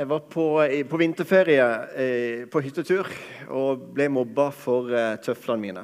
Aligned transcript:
Jeg 0.00 0.08
var 0.08 0.22
på, 0.32 0.44
på 0.88 0.96
vinterferie 0.96 1.64
eh, 2.00 2.42
på 2.48 2.60
hyttetur 2.64 3.04
og 3.52 3.82
ble 3.92 4.06
mobba 4.08 4.46
for 4.56 4.88
eh, 4.96 5.18
tøflene 5.20 5.60
mine. 5.60 5.82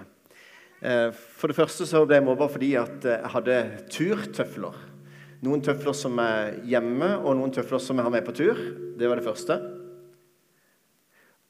Eh, 0.80 1.10
for 1.12 1.52
det 1.52 1.56
første 1.58 1.84
så 1.84 2.00
ble 2.08 2.16
jeg 2.16 2.24
mobba 2.24 2.46
fordi 2.48 2.70
at 2.80 3.04
jeg 3.04 3.32
hadde 3.34 3.56
turtøfler. 3.92 4.78
Noen 5.44 5.60
tøfler 5.60 5.98
som 6.00 6.16
er 6.22 6.56
hjemme, 6.64 7.10
og 7.18 7.36
noen 7.36 7.52
tøfler 7.52 7.82
som 7.84 8.00
jeg 8.00 8.08
har 8.08 8.14
med 8.14 8.24
på 8.24 8.34
tur. 8.38 8.62
Det 8.96 9.10
var 9.12 9.20
det 9.20 9.26
første. 9.26 9.58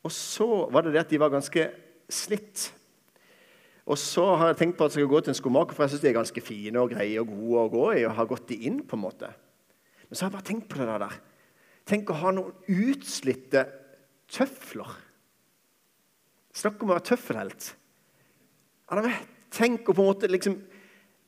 Og 0.02 0.16
så 0.16 0.50
var 0.74 0.88
det 0.88 0.96
det 0.96 1.04
at 1.04 1.14
de 1.14 1.22
var 1.22 1.36
ganske 1.36 1.68
slitt. 2.18 2.66
Og 3.86 3.94
så 3.94 4.26
har 4.42 4.50
jeg 4.50 4.60
tenkt 4.64 4.80
på 4.80 4.90
at 4.90 4.90
jeg 4.90 5.04
skal 5.04 5.12
gå 5.14 5.22
til 5.22 5.36
en 5.36 5.38
skomaker, 5.38 5.78
for 5.78 5.86
jeg 5.86 5.94
syns 5.94 6.02
de 6.08 6.10
er 6.10 6.18
ganske 6.18 6.46
fine 6.50 6.82
og 6.82 6.90
greie 6.96 7.22
og 7.22 7.30
gode 7.30 7.62
å 7.62 7.72
gå 7.78 7.86
i. 8.00 8.04
og 8.10 8.18
har 8.18 8.32
gått 8.34 8.50
de 8.50 8.58
inn 8.66 8.82
på 8.82 8.98
en 8.98 9.06
måte. 9.06 9.30
Men 10.10 10.18
så 10.18 10.24
har 10.24 10.32
jeg 10.32 10.38
bare 10.40 10.50
tenkt 10.50 10.70
på 10.74 10.82
det 10.82 10.90
der. 11.06 11.18
Tenk 11.87 12.11
å 12.11 12.18
ha 12.18 12.32
noen 12.34 12.55
utslitte 12.66 13.63
tøfler. 14.32 14.89
Snakk 16.57 16.81
om 16.81 16.90
å 16.90 16.96
være 16.96 17.07
tøffelhelt. 17.13 17.68
Tenk 19.54 19.86
å 19.86 19.94
på 19.94 20.03
en 20.03 20.08
måte 20.08 20.30
liksom 20.30 20.57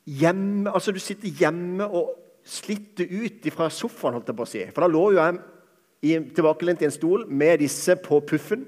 hjemme, 0.09 0.71
altså 0.73 0.95
Du 0.95 1.01
sitter 1.03 1.29
hjemme 1.29 1.87
og 1.87 2.17
slitter 2.49 3.11
ut 3.11 3.47
fra 3.53 3.69
sofaen, 3.71 4.17
holdt 4.17 4.31
jeg 4.31 4.39
på 4.39 4.47
å 4.47 4.51
si. 4.51 4.65
For 4.73 4.85
da 4.85 4.91
lå 4.91 5.05
jo 5.13 5.21
jeg 5.21 6.27
tilbakelent 6.35 6.83
i 6.83 6.89
en 6.89 6.95
stol 6.95 7.27
med 7.29 7.59
disse 7.63 7.97
på 8.01 8.21
puffen 8.27 8.65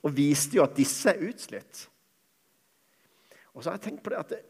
og 0.00 0.14
viste 0.16 0.56
jo 0.56 0.64
at 0.64 0.78
disse 0.78 1.12
er 1.12 1.26
utslitt. 1.28 1.84
Og 3.52 3.62
så 3.62 3.70
har 3.70 3.76
jeg 3.76 3.90
tenkt 3.90 4.04
på 4.06 4.14
det 4.14 4.20
at 4.22 4.32
det, 4.32 4.40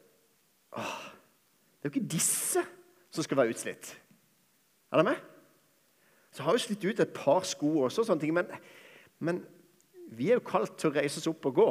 åh, 0.78 0.96
det 1.80 1.88
er 1.88 1.90
jo 1.90 1.94
ikke 1.96 2.12
disse 2.14 2.62
som 3.10 3.26
skal 3.26 3.40
være 3.40 3.56
utslitt. 3.56 3.90
Er 4.92 5.00
det 5.00 5.08
med? 5.08 5.29
Så 6.30 6.46
har 6.46 6.54
vi 6.54 6.62
slitt 6.62 6.84
ut 6.86 7.00
et 7.02 7.14
par 7.14 7.46
sko 7.48 7.72
også, 7.86 8.04
sånne 8.06 8.22
ting, 8.22 8.34
men, 8.36 8.50
men 9.18 9.40
vi 10.14 10.30
er 10.30 10.38
jo 10.38 10.46
kalt 10.46 10.76
til 10.78 10.90
å 10.90 10.94
reise 10.94 11.18
oss 11.18 11.30
opp 11.30 11.48
og 11.50 11.56
gå. 11.58 11.68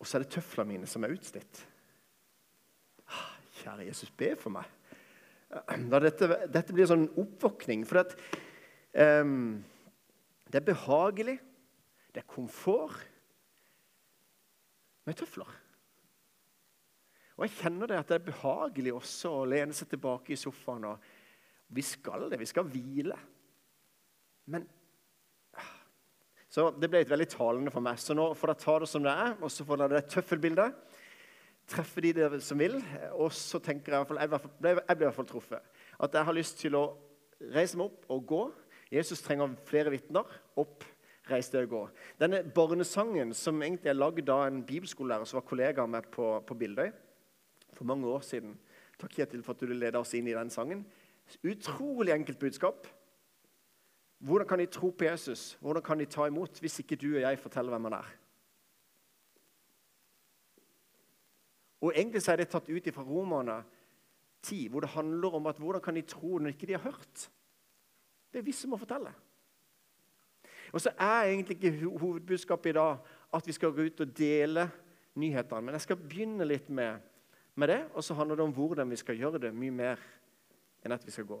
Og 0.00 0.08
så 0.08 0.16
er 0.16 0.24
det 0.24 0.32
tøflene 0.36 0.74
mine 0.74 0.88
som 0.88 1.04
er 1.04 1.12
utslitt. 1.16 1.60
Ah, 3.08 3.36
kjære 3.60 3.88
Jesus, 3.88 4.12
be 4.12 4.32
for 4.38 4.54
meg. 4.54 4.72
Dette, 6.06 6.28
dette 6.52 6.74
blir 6.74 6.88
sånn 6.88 7.06
oppvåkning. 7.20 7.84
For 7.88 8.02
at, 8.02 8.16
um, 9.22 9.62
det 10.50 10.60
er 10.60 10.66
behagelig, 10.66 11.36
det 12.12 12.24
er 12.24 12.28
komfort 12.32 13.04
med 15.06 15.16
tøfler. 15.20 15.52
Og 17.36 17.44
jeg 17.44 17.56
kjenner 17.58 17.90
det 17.90 18.00
at 18.00 18.08
det 18.10 18.16
er 18.16 18.28
behagelig 18.30 18.94
også 18.96 19.32
å 19.42 19.48
lene 19.48 19.76
seg 19.76 19.90
tilbake 19.92 20.32
i 20.32 20.40
sofaen 20.40 20.86
og 20.88 21.10
vi 21.68 21.82
skal 21.82 22.28
det. 22.30 22.38
Vi 22.40 22.48
skal 22.48 22.68
hvile. 22.70 23.16
Men 24.46 24.66
ah. 25.58 25.72
Så 26.48 26.68
det 26.78 26.90
ble 26.90 27.02
litt 27.02 27.12
veldig 27.12 27.28
talende 27.32 27.72
for 27.74 27.84
meg. 27.84 27.98
Så 28.00 28.14
nå 28.16 28.28
får 28.38 28.52
dere 28.52 28.62
ta 28.62 28.76
det 28.82 28.90
som 28.90 29.06
det 29.06 29.14
er, 29.14 29.34
og 29.40 29.52
så 29.52 29.66
får 29.66 29.82
dere 29.82 29.98
det 29.98 30.10
tøffelbildet. 30.14 30.82
Treffe 31.66 32.04
de 32.04 32.12
dere 32.14 32.38
som 32.44 32.60
vil. 32.62 32.78
Og 33.18 33.32
så 33.34 33.58
tenker 33.62 33.92
jeg, 33.92 34.06
i 34.06 34.30
hvert 34.30 34.42
fall, 34.44 34.52
jeg, 34.70 34.86
blir 34.86 35.02
i 35.02 35.08
hvert 35.08 35.18
fall 35.18 35.30
truffet. 35.30 35.72
At 35.98 36.14
jeg 36.14 36.28
har 36.28 36.36
lyst 36.36 36.60
til 36.62 36.78
å 36.78 36.84
reise 37.56 37.78
meg 37.78 37.90
opp 37.90 38.12
og 38.14 38.28
gå. 38.30 38.44
Jesus 38.94 39.24
trenger 39.24 39.56
flere 39.66 39.90
vitner. 39.90 40.30
Opp, 40.62 40.86
reis 41.26 41.50
deg 41.50 41.66
og 41.66 41.72
gå. 41.72 41.82
Denne 42.22 42.44
barnesangen, 42.54 43.34
som 43.34 43.58
egentlig 43.62 43.90
er 43.90 43.98
lagd 43.98 44.30
av 44.30 44.44
en 44.46 44.62
bibelskolelærer 44.66 45.26
som 45.26 45.40
var 45.40 45.48
kollega 45.48 45.88
meg 45.90 46.06
på, 46.14 46.36
på 46.46 46.58
Bildøy 46.58 46.92
for 47.74 47.88
mange 47.88 48.06
år 48.08 48.22
siden. 48.24 48.54
Takk 48.96 49.18
Kjetil 49.18 49.42
for 49.44 49.56
at 49.56 49.66
du 49.66 49.74
leder 49.74 49.98
oss 50.00 50.14
inn 50.16 50.30
i 50.30 50.36
den 50.36 50.52
sangen. 50.52 50.86
Utrolig 51.44 52.14
enkelt 52.14 52.38
budskap. 52.38 52.86
Hvordan 54.18 54.48
kan 54.48 54.58
de 54.58 54.66
tro 54.66 54.90
på 54.90 55.04
Jesus? 55.04 55.58
Hvordan 55.60 55.82
kan 55.82 55.98
de 55.98 56.04
ta 56.04 56.26
imot 56.26 56.60
hvis 56.60 56.78
ikke 56.78 56.96
du 56.96 57.14
og 57.14 57.20
jeg 57.20 57.38
forteller 57.38 57.70
hvem 57.70 57.84
han 57.90 57.98
er? 57.98 58.12
Og 61.80 61.92
Egentlig 61.94 62.28
er 62.28 62.36
det 62.40 62.48
tatt 62.48 62.68
ut 62.70 62.88
fra 62.94 63.04
Romerne 63.04 63.60
10, 64.42 64.68
hvor 64.68 64.80
det 64.80 64.94
handler 64.94 65.34
om 65.34 65.46
at 65.46 65.58
hvordan 65.58 65.82
kan 65.82 65.94
de 65.94 66.02
tro 66.02 66.38
når 66.38 66.54
ikke 66.54 66.66
de 66.66 66.72
har 66.72 66.86
hørt? 66.86 67.30
Det 68.32 68.38
er 68.38 68.46
vi 68.46 68.52
som 68.52 68.70
må 68.70 68.76
fortelle. 68.76 69.12
Og 70.72 70.80
så 70.80 70.90
er 70.98 71.30
egentlig 71.30 71.56
ikke 71.56 71.98
hovedbudskapet 71.98 72.70
i 72.70 72.72
dag 72.72 72.98
at 73.34 73.46
vi 73.46 73.52
skal 73.52 73.72
gå 73.72 73.86
ut 73.86 74.00
og 74.00 74.18
dele 74.18 74.70
nyhetene. 75.14 75.62
Men 75.62 75.76
jeg 75.76 75.80
skal 75.80 75.96
begynne 75.96 76.44
litt 76.44 76.68
med, 76.70 76.98
med 77.54 77.68
det, 77.68 77.80
og 77.94 78.04
så 78.04 78.14
handler 78.14 78.36
det 78.36 78.44
om 78.44 78.54
hvordan 78.54 78.90
vi 78.90 78.96
skal 78.96 79.16
gjøre 79.16 79.40
det 79.46 79.54
mye 79.54 79.70
mer 79.70 80.02
enn 80.86 80.94
at 80.96 81.06
vi 81.06 81.14
skal 81.14 81.28
gå. 81.28 81.38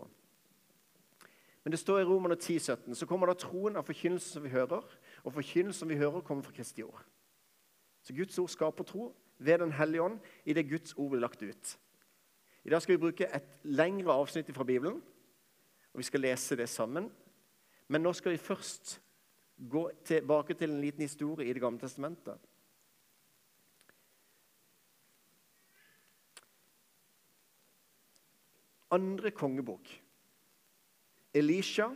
Men 1.64 1.74
det 1.74 1.80
står 1.80 1.98
i 1.98 2.06
Romerne 2.06 2.36
10, 2.38 2.58
17, 2.58 2.94
så 2.94 3.06
kommer 3.10 3.26
da 3.26 3.34
troen 3.34 3.74
av 3.78 3.86
forkynnelsen 3.88 4.36
som 4.36 4.44
vi 4.44 4.52
hører, 4.52 4.84
og 5.24 5.32
forkynnelsen 5.34 5.90
vi 5.90 5.98
hører, 5.98 6.22
kommer 6.22 6.46
fra 6.46 6.54
Kristi 6.54 6.84
ord. 6.86 7.00
Så 8.06 8.14
Guds 8.14 8.38
ord 8.38 8.52
skaper 8.52 8.86
tro 8.86 9.08
ved 9.38 9.58
Den 9.58 9.72
hellige 9.72 10.02
ånd 10.02 10.20
i 10.44 10.54
det 10.54 10.68
Guds 10.68 10.94
ord 10.94 11.10
blir 11.10 11.20
lagt 11.20 11.42
ut. 11.42 11.78
I 12.64 12.70
dag 12.70 12.82
skal 12.82 12.94
vi 12.94 13.02
bruke 13.02 13.26
et 13.34 13.48
lengre 13.62 14.14
avsnitt 14.14 14.54
fra 14.54 14.64
Bibelen, 14.64 15.02
og 15.92 15.98
vi 15.98 16.06
skal 16.06 16.20
lese 16.20 16.56
det 16.56 16.68
sammen. 16.68 17.10
Men 17.88 18.02
nå 18.02 18.12
skal 18.12 18.32
vi 18.32 18.42
først 18.42 19.00
gå 19.70 19.90
tilbake 20.04 20.54
til 20.54 20.70
en 20.70 20.80
liten 20.80 21.02
historie 21.02 21.50
i 21.50 21.52
Det 21.52 21.62
gamle 21.62 21.80
testamentet. 21.80 22.38
Andre 28.96 29.30
kongebok. 29.36 29.88
Elisha, 31.36 31.90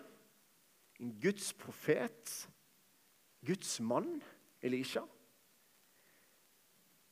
en 1.01 1.17
Guds 1.21 1.53
profet, 1.57 2.49
Guds 3.47 3.79
mann, 3.81 4.21
Elisha. 4.63 5.03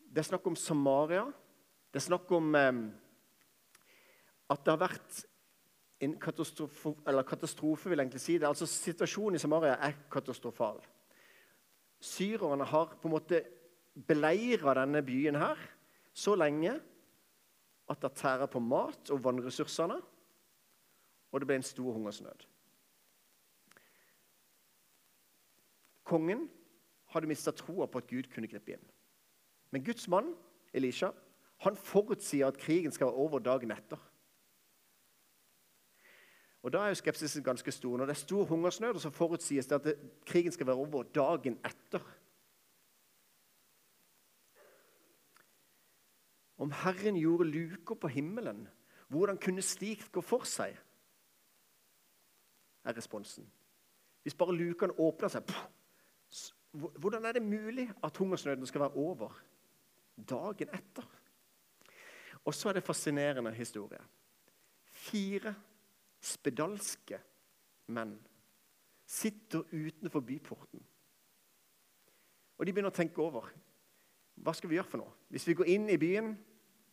Det 0.09 0.21
er 0.21 0.29
snakk 0.29 0.47
om 0.47 0.57
Samaria. 0.57 1.25
Det 1.89 2.01
er 2.01 2.05
snakk 2.05 2.31
om 2.37 2.55
eh, 2.57 2.83
at 4.49 4.65
det 4.65 4.75
har 4.75 4.81
vært 4.81 5.23
en 6.05 6.15
katastrofe, 6.21 6.95
eller 7.09 7.27
katastrofe, 7.27 7.89
vil 7.89 7.99
jeg 7.99 8.07
egentlig 8.07 8.23
si 8.23 8.37
det. 8.39 8.49
Altså 8.49 8.69
Situasjonen 8.71 9.37
i 9.37 9.43
Samaria 9.43 9.79
er 9.83 9.97
katastrofal. 10.13 10.79
Syrerne 12.01 12.65
har 12.65 12.95
på 13.01 13.09
en 13.09 13.17
måte 13.17 13.43
beleira 14.07 14.77
denne 14.79 15.03
byen 15.03 15.41
her 15.41 15.59
så 16.15 16.37
lenge 16.39 16.77
at 17.89 18.03
det 18.03 18.13
tærer 18.21 18.47
på 18.47 18.61
mat 18.61 19.11
og 19.11 19.25
vannressursene, 19.25 19.99
og 21.33 21.41
det 21.41 21.49
ble 21.49 21.59
en 21.61 21.67
stor 21.67 21.93
hungersnød. 21.93 22.45
Kongen 26.09 26.47
hadde 27.13 27.29
mista 27.29 27.53
troa 27.53 27.87
på 27.87 28.01
at 28.01 28.09
Gud 28.09 28.29
kunne 28.33 28.49
gripe 28.49 28.77
inn. 28.77 28.85
Men 29.71 29.85
Guds 29.85 30.09
mann, 30.09 30.33
Elisha, 30.73 31.11
han 31.65 31.77
forutsier 31.77 32.49
at 32.49 32.61
krigen 32.61 32.93
skal 32.93 33.11
være 33.11 33.25
over 33.25 33.43
dagen 33.45 33.73
etter. 33.75 33.99
Og 36.63 36.73
Da 36.73 36.79
er 36.79 36.89
jo 36.89 36.99
skepsisen 36.99 37.45
ganske 37.45 37.73
stor. 37.73 37.97
Når 37.97 38.07
det 38.07 38.15
er 38.15 38.25
stor 38.25 38.45
hungersnød, 38.45 38.99
så 38.99 39.11
forutsies 39.11 39.67
det 39.67 39.75
at 39.75 39.99
krigen 40.27 40.53
skal 40.53 40.67
være 40.67 40.77
over 40.77 41.03
dagen 41.03 41.59
etter. 41.65 42.03
Om 46.59 46.73
Herren 46.75 47.17
gjorde 47.17 47.51
luker 47.51 47.95
på 47.95 48.11
himmelen, 48.11 48.67
hvordan 49.09 49.39
kunne 49.39 49.63
slikt 49.63 50.13
gå 50.13 50.21
for 50.21 50.45
seg? 50.49 50.77
er 52.89 52.97
responsen. 52.97 53.45
Hvis 54.23 54.35
bare 54.35 54.57
lukene 54.57 54.97
åpner 55.01 55.29
seg, 55.33 55.51
hvordan 56.73 57.25
er 57.25 57.37
det 57.37 57.43
mulig 57.43 57.89
at 58.05 58.17
hungersnøden 58.17 58.67
skal 58.67 58.81
være 58.81 58.97
over 58.97 59.35
dagen 60.29 60.69
etter? 60.75 61.07
Og 62.45 62.55
så 62.55 62.69
er 62.69 62.79
det 62.79 62.85
fascinerende 62.85 63.53
historie. 63.53 64.01
Fire 64.85 65.55
spedalske 66.21 67.21
menn 67.95 68.17
sitter 69.07 69.65
utenfor 69.73 70.21
byporten. 70.21 70.81
Og 72.59 72.67
de 72.67 72.73
begynner 72.73 72.93
å 72.93 72.97
tenke 72.97 73.23
over 73.23 73.49
hva 74.39 74.55
skal 74.55 74.71
vi 74.71 74.79
gjøre 74.79 74.91
for 74.91 75.03
noe. 75.03 75.15
Hvis 75.33 75.47
vi 75.49 75.57
går 75.59 75.71
inn 75.73 75.89
i 75.91 75.99
byen, 76.01 76.35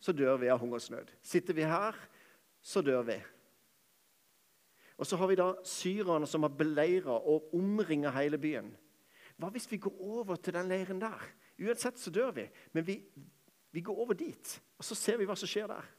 så 0.00 0.12
dør 0.12 0.36
vi 0.36 0.50
av 0.52 0.60
hungersnød. 0.60 1.10
Sitter 1.22 1.54
vi 1.54 1.66
her, 1.66 1.96
så 2.62 2.82
dør 2.82 3.02
vi. 3.02 3.16
Og 4.96 5.06
så 5.06 5.16
har 5.16 5.28
vi 5.28 5.36
da 5.36 5.50
syrerne 5.64 6.26
som 6.26 6.46
har 6.46 6.54
beleira 6.56 7.18
og 7.18 7.54
omringa 7.54 8.10
hele 8.16 8.38
byen. 8.38 8.70
Hva 9.36 9.50
hvis 9.52 9.68
vi 9.70 9.80
går 9.82 10.00
over 10.00 10.36
til 10.36 10.54
den 10.56 10.68
leiren 10.68 11.00
der? 11.00 11.20
Uansett 11.60 12.00
så 12.00 12.10
dør 12.10 12.30
vi, 12.36 12.46
men 12.72 12.86
vi, 12.86 13.02
vi 13.70 13.80
går 13.80 13.98
over 13.98 14.14
dit. 14.16 14.62
Og 14.78 14.84
så 14.84 14.94
ser 14.94 15.20
vi 15.20 15.28
hva 15.28 15.36
som 15.36 15.48
skjer 15.48 15.68
der. 15.68 15.92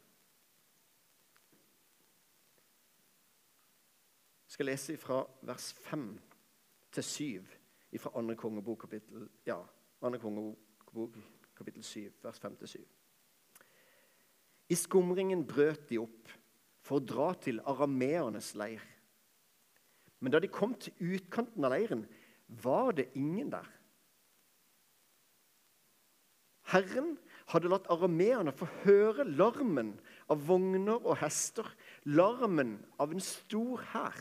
Jeg 4.48 4.58
skal 4.58 4.70
lese 4.72 4.98
fra 4.98 5.22
vers 5.46 5.74
5 5.86 6.10
til 6.92 7.04
7 7.04 7.46
fra 7.98 8.12
2. 8.22 8.36
kongebok 8.36 8.80
kapittel, 8.80 9.30
ja, 9.46 9.58
2. 10.02 10.18
kongebok 10.18 11.18
kapittel 11.56 11.84
7, 11.84 12.14
vers 12.24 12.40
5 12.40 12.58
til 12.58 12.68
7. 12.68 12.86
I 14.68 14.76
skumringen 14.76 15.46
brøt 15.48 15.88
de 15.90 16.02
opp 16.02 16.34
for 16.84 17.00
å 17.00 17.04
dra 17.04 17.32
til 17.40 17.62
arameernes 17.68 18.54
leir. 18.60 18.84
Men 20.20 20.34
da 20.34 20.42
de 20.42 20.50
kom 20.52 20.74
til 20.80 20.96
utkanten 21.16 21.66
av 21.68 21.76
leiren, 21.76 22.06
var 22.48 22.94
det 22.96 23.10
ingen 23.20 23.52
der. 23.52 23.68
Herren 26.68 27.14
hadde 27.52 27.70
latt 27.72 27.88
arameerne 27.92 28.52
få 28.56 28.68
høre 28.84 29.24
larmen 29.28 29.94
av 30.32 30.42
vogner 30.50 31.00
og 31.00 31.20
hester, 31.22 31.68
larmen 32.04 32.78
av 33.00 33.14
en 33.16 33.24
stor 33.24 33.84
hær. 33.94 34.18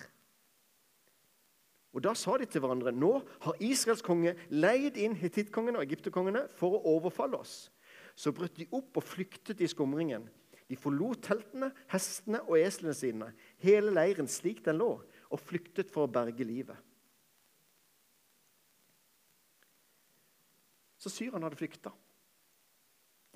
Og 1.96 2.04
Da 2.04 2.12
sa 2.14 2.36
de 2.36 2.44
til 2.44 2.60
hverandre 2.60 2.92
nå 2.92 3.22
har 3.46 3.62
Israels 3.64 4.04
konge 4.04 4.34
leid 4.52 4.98
inn 5.00 5.16
hittitkongene 5.16 5.80
og 5.80 5.86
egypterkongene 5.86 6.44
for 6.58 6.76
å 6.76 6.82
overfalle 6.92 7.40
oss. 7.40 7.70
Så 8.16 8.32
brøt 8.32 8.56
de 8.56 8.66
opp 8.74 8.96
og 8.96 9.04
flyktet 9.04 9.60
i 9.60 9.68
skumringen. 9.68 10.24
De 10.66 10.78
forlot 10.80 11.20
teltene, 11.22 11.68
hestene 11.92 12.40
og 12.48 12.56
eslene 12.58 12.94
sine, 12.96 13.28
hele 13.62 13.92
leiren 13.92 14.26
slik 14.30 14.64
den 14.66 14.80
lå, 14.80 14.90
og 15.30 15.42
flyktet 15.42 15.92
for 15.92 16.06
å 16.06 16.10
berge 16.10 16.46
livet. 16.46 16.80
Så 20.98 21.12
syrerne 21.12 21.46
hadde 21.46 21.60
flykta. 21.60 21.92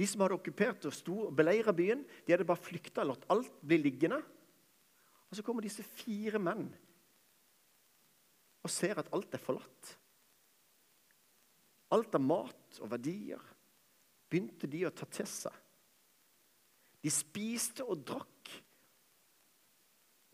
De 0.00 0.06
som 0.08 0.24
hadde 0.24 0.38
okkupert 0.40 0.88
og 0.88 0.96
og 1.12 1.34
beleira 1.36 1.74
byen, 1.76 2.02
de 2.24 2.32
hadde 2.32 2.48
bare 2.48 2.64
flykta 2.64 3.04
og 3.04 3.12
latt 3.12 3.26
alt 3.30 3.60
bli 3.62 3.78
liggende. 3.78 4.18
Og 5.30 5.36
så 5.36 5.44
kommer 5.46 5.62
disse 5.62 5.84
fire 5.84 6.40
menn 6.42 6.66
og 8.60 8.72
ser 8.72 8.98
at 9.00 9.08
alt 9.14 9.36
er 9.36 9.40
forlatt. 9.40 9.92
Alt 11.94 12.16
av 12.16 12.24
mat 12.24 12.80
og 12.82 12.90
verdier 12.90 13.44
begynte 14.30 14.68
de 14.70 14.84
å 14.86 14.94
ta 14.94 15.08
til 15.10 15.28
seg. 15.28 15.54
De 17.00 17.10
spiste 17.12 17.84
og 17.86 18.04
drakk 18.06 18.52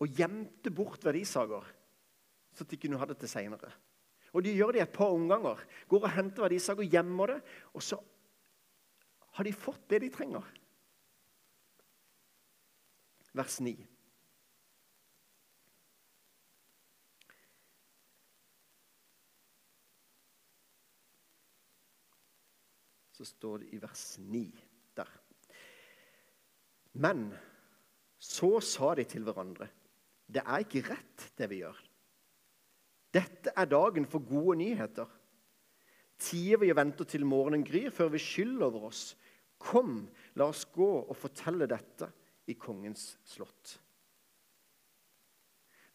og 0.02 0.18
gjemte 0.18 0.72
bort 0.74 1.04
verdisaker, 1.06 1.64
så 2.52 2.66
de 2.68 2.78
kunne 2.80 2.98
ha 3.00 3.08
det 3.08 3.16
til 3.22 3.30
seinere. 3.30 3.70
Og 4.36 4.44
de 4.44 4.52
gjør 4.52 4.74
det 4.74 4.82
i 4.82 4.84
et 4.84 4.92
par 4.92 5.14
omganger. 5.14 5.62
Går 5.88 6.04
og 6.04 6.12
henter 6.12 6.44
verdisaker, 6.44 6.88
gjemmer 6.92 7.32
det, 7.32 7.40
og 7.72 7.84
så 7.84 8.00
har 9.38 9.46
de 9.46 9.52
fått 9.56 9.86
det 9.92 10.02
de 10.04 10.12
trenger. 10.12 10.44
Vers 13.36 13.60
9. 13.60 13.76
Så 23.16 23.24
står 23.24 23.62
det 23.64 23.72
i 23.72 23.80
vers 23.80 24.04
9 24.20 24.44
der. 24.96 25.10
Men 27.00 27.30
så 28.20 28.58
sa 28.60 28.94
de 28.96 29.04
til 29.08 29.24
hverandre, 29.24 29.68
det 30.26 30.42
er 30.42 30.64
ikke 30.64 30.84
rett, 30.90 31.28
det 31.38 31.48
vi 31.48 31.62
gjør. 31.62 31.78
Dette 33.14 33.52
er 33.56 33.68
dagen 33.70 34.08
for 34.10 34.24
gode 34.26 34.58
nyheter. 34.60 35.08
Tider 36.18 36.60
vi 36.60 36.72
venter 36.76 37.08
til 37.08 37.24
morgenen 37.28 37.64
gryr, 37.64 37.92
før 37.94 38.10
vi 38.12 38.20
skylder 38.20 38.68
over 38.68 38.90
oss 38.90 39.14
Kom, 39.56 40.02
la 40.36 40.50
oss 40.50 40.66
gå 40.68 40.88
og 41.00 41.16
fortelle 41.16 41.64
dette 41.70 42.10
i 42.52 42.54
kongens 42.60 43.14
slott. 43.24 43.78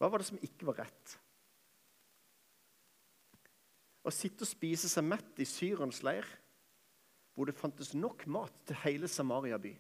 Hva 0.02 0.10
var 0.10 0.22
det 0.22 0.32
som 0.32 0.42
ikke 0.42 0.66
var 0.72 0.80
rett? 0.82 1.14
Å 4.02 4.10
sitte 4.10 4.48
og 4.48 4.50
spise 4.50 4.90
seg 4.90 5.06
mett 5.06 5.44
i 5.44 5.46
Syrens 5.46 6.02
leir, 6.02 6.26
hvor 7.42 7.50
det 7.50 7.58
fantes 7.58 7.96
nok 7.98 8.28
mat 8.30 8.54
til 8.70 8.78
hele 8.84 9.08
Samaria 9.10 9.58
by. 9.58 9.72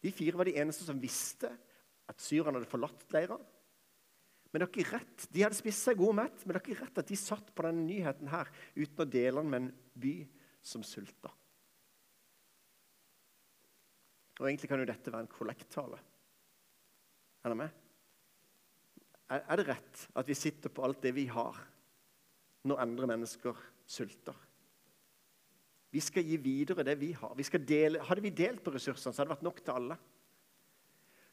De 0.00 0.12
fire 0.14 0.38
var 0.38 0.46
de 0.46 0.54
eneste 0.62 0.84
som 0.86 1.00
visste 1.02 1.48
at 2.06 2.22
syrerne 2.22 2.60
hadde 2.60 2.70
forlatt 2.70 3.02
leira. 3.10 3.34
Men 4.50 4.62
er 4.62 4.70
ikke 4.70 4.92
rett. 4.92 5.24
De 5.26 5.42
hadde 5.42 5.58
spist 5.58 5.82
seg 5.88 5.98
god 5.98 6.14
mett, 6.20 6.44
men 6.46 6.58
ikke 6.60 6.76
rett 6.78 7.00
at 7.02 7.10
de 7.10 7.18
satt 7.18 7.50
på 7.50 7.64
denne 7.66 7.82
nyheten 7.82 8.30
her 8.30 8.46
uten 8.76 9.02
å 9.02 9.08
dele 9.10 9.42
den 9.42 9.50
med 9.50 9.64
en 9.64 9.72
by 10.06 10.14
som 10.70 10.84
sulta. 10.86 11.32
Og 14.38 14.46
Egentlig 14.46 14.70
kan 14.70 14.80
jo 14.80 14.86
dette 14.88 15.10
være 15.10 15.26
en 15.26 15.32
kollekttale. 15.34 15.98
Er 17.42 17.50
dere 17.50 17.58
med? 17.58 17.80
Er 19.34 19.58
det 19.58 19.66
rett 19.66 20.06
at 20.14 20.30
vi 20.30 20.38
sitter 20.38 20.70
på 20.74 20.86
alt 20.86 21.02
det 21.02 21.12
vi 21.18 21.26
har, 21.30 21.58
når 22.70 22.84
andre 22.86 23.10
mennesker 23.10 23.66
sulter? 23.90 24.38
Vi 25.90 26.00
skal 26.00 26.26
gi 26.26 26.36
videre 26.38 26.84
det 26.86 26.94
vi 27.00 27.10
har. 27.12 27.34
Vi 27.34 27.44
dele, 27.66 28.02
hadde 28.06 28.22
vi 28.22 28.30
delt 28.30 28.62
på 28.62 28.70
ressursene, 28.70 29.12
så 29.12 29.22
hadde 29.22 29.30
det 29.30 29.36
vært 29.36 29.48
nok 29.48 29.60
til 29.64 29.74
alle. 29.74 29.96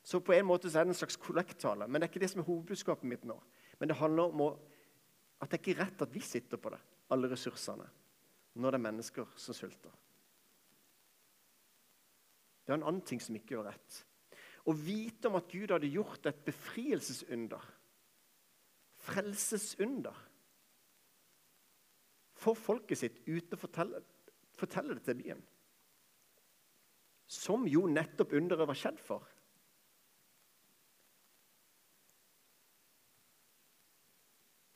Så 0.07 0.21
på 0.24 0.33
en 0.33 0.48
måte 0.48 0.69
så 0.71 0.80
er 0.80 0.88
det 0.88 0.95
en 0.95 1.01
slags 1.01 1.19
kollekttale. 1.19 1.88
Men 1.88 2.00
det 2.00 2.07
er 2.07 2.13
ikke 2.13 2.24
det 2.24 2.31
som 2.31 2.42
er 2.42 2.48
hovedbudskapet 2.48 3.09
mitt 3.12 3.25
nå. 3.27 3.38
Men 3.77 3.92
det 3.92 4.00
handler 4.00 4.31
om 4.31 4.44
at 4.48 5.51
det 5.51 5.59
er 5.59 5.62
ikke 5.62 5.81
rett 5.83 6.01
at 6.01 6.13
vi 6.13 6.24
sitter 6.24 6.57
på 6.57 6.71
det, 6.74 6.80
alle 7.13 7.30
ressursene, 7.30 7.86
når 8.57 8.74
det 8.74 8.80
er 8.80 8.86
mennesker 8.88 9.33
som 9.38 9.57
sulter. 9.57 9.94
Det 12.65 12.74
er 12.74 12.80
en 12.80 12.88
annen 12.88 13.03
ting 13.06 13.21
som 13.24 13.36
ikke 13.38 13.53
gjør 13.56 13.69
rett. 13.69 14.00
Å 14.68 14.74
vite 14.75 15.30
om 15.30 15.38
at 15.39 15.51
Gud 15.51 15.71
hadde 15.71 15.92
gjort 15.92 16.25
et 16.27 16.39
befrielsesunder, 16.48 17.68
frelsesunder, 19.07 20.24
for 22.38 22.57
folket 22.60 23.00
sitt 23.00 23.21
uten 23.27 23.56
å 23.56 23.62
fortelle, 23.62 24.01
fortelle 24.57 24.98
det 24.98 25.06
til 25.06 25.19
byen. 25.21 25.42
Som 27.27 27.68
jo 27.68 27.86
nettopp 27.92 28.33
underet 28.38 28.69
var 28.69 28.77
skjedd 28.77 29.01
for. 29.04 29.25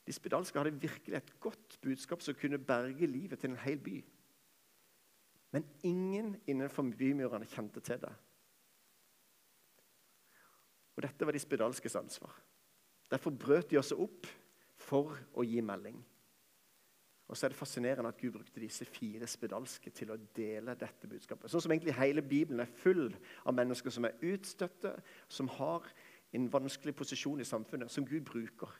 De 0.06 0.12
spedalske 0.12 0.58
hadde 0.58 0.80
virkelig 0.82 1.16
et 1.16 1.32
godt 1.40 1.78
budskap 1.82 2.22
som 2.22 2.36
kunne 2.36 2.58
berge 2.58 3.06
livet 3.06 3.40
til 3.40 3.50
en 3.50 3.62
hel 3.62 3.78
by. 3.80 3.96
Men 5.52 5.64
ingen 5.84 6.34
innenfor 6.46 6.82
bymurene 6.98 7.46
kjente 7.48 7.80
til 7.80 8.00
det. 8.02 8.12
Og 10.96 11.02
Dette 11.02 11.26
var 11.26 11.32
de 11.32 11.40
spedalskes 11.40 11.96
ansvar. 11.96 12.34
Derfor 13.10 13.30
brøt 13.30 13.70
de 13.70 13.78
også 13.78 13.96
opp 14.00 14.26
for 14.76 15.16
å 15.36 15.44
gi 15.44 15.60
melding. 15.64 15.96
Og 17.32 17.38
så 17.38 17.46
er 17.46 17.54
det 17.54 17.56
fascinerende 17.56 18.10
at 18.12 18.20
Gud 18.20 18.34
brukte 18.34 18.60
disse 18.60 18.84
fire 18.84 19.26
spedalske 19.30 19.90
til 19.96 20.12
å 20.12 20.20
dele 20.36 20.76
dette 20.76 21.08
budskapet. 21.08 21.48
Sånn 21.48 21.64
som 21.64 21.72
egentlig 21.72 21.96
hele 21.96 22.20
Bibelen 22.20 22.60
er 22.60 22.78
full 22.82 23.06
av 23.48 23.56
mennesker 23.56 23.94
som 23.94 24.04
er 24.04 24.18
utstøtte, 24.34 24.92
som 25.32 25.48
har 25.56 25.88
en 26.36 26.48
vanskelig 26.52 26.92
posisjon 26.96 27.40
i 27.40 27.48
samfunnet, 27.48 27.92
som 27.92 28.04
Gud 28.04 28.26
bruker 28.28 28.76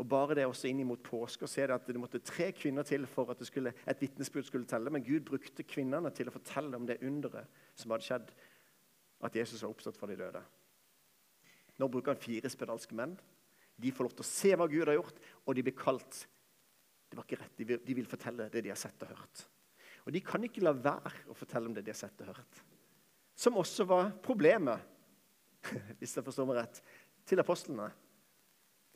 og 0.00 0.08
Bare 0.08 0.34
det 0.34 0.46
også 0.48 0.70
inn 0.70 0.80
mot 0.88 1.02
påske 1.04 1.44
å 1.44 1.50
se 1.50 1.66
det 1.68 1.74
at 1.74 1.84
det 1.86 2.00
måtte 2.00 2.22
tre 2.24 2.48
kvinner 2.56 2.86
til 2.86 3.04
for 3.06 3.28
at 3.30 3.42
skulle, 3.46 3.74
et 3.86 4.00
vitnesbyrd 4.00 4.48
skulle 4.48 4.68
telle. 4.68 4.90
Men 4.90 5.04
Gud 5.04 5.26
brukte 5.28 5.66
kvinnene 5.68 6.10
til 6.16 6.30
å 6.30 6.34
fortelle 6.34 6.78
om 6.78 6.86
det 6.88 7.02
underet 7.04 7.60
som 7.78 7.92
hadde 7.92 8.06
skjedd, 8.06 8.32
at 9.22 9.36
Jesus 9.36 9.62
var 9.62 9.70
oppstått 9.70 10.00
fra 10.00 10.08
de 10.10 10.16
døde. 10.18 10.40
Nå 11.78 11.88
bruker 11.92 12.14
han 12.14 12.22
fire 12.22 12.50
spedalske 12.50 12.96
menn. 12.98 13.14
De 13.78 13.92
får 13.92 14.08
lov 14.08 14.16
til 14.16 14.24
å 14.24 14.30
se 14.32 14.54
hva 14.56 14.66
Gud 14.70 14.88
har 14.88 14.96
gjort, 14.96 15.20
og 15.46 15.56
de 15.56 15.64
blir 15.68 15.76
kalt. 15.76 16.24
Det 17.12 17.16
var 17.18 17.26
ikke 17.26 17.42
rett. 17.42 17.56
De 17.58 17.64
vil, 17.68 17.80
de 17.84 17.94
vil 17.98 18.06
fortelle 18.08 18.46
det 18.48 18.62
de 18.64 18.70
har 18.72 18.78
sett 18.80 19.02
og 19.04 19.10
hørt. 19.12 19.40
Og 20.06 20.14
de 20.14 20.22
kan 20.24 20.40
ikke 20.46 20.62
la 20.64 20.72
være 20.72 21.26
å 21.28 21.34
fortelle 21.36 21.68
om 21.68 21.74
det 21.76 21.82
de 21.84 21.92
har 21.92 21.98
sett 21.98 22.22
og 22.24 22.30
hørt. 22.30 22.60
Som 23.36 23.58
også 23.60 23.84
var 23.84 24.14
problemet, 24.24 24.80
hvis 26.00 26.16
jeg 26.16 26.24
forstår 26.24 26.48
meg 26.48 26.62
rett, 26.62 26.80
til 27.28 27.42
apostlene. 27.42 27.90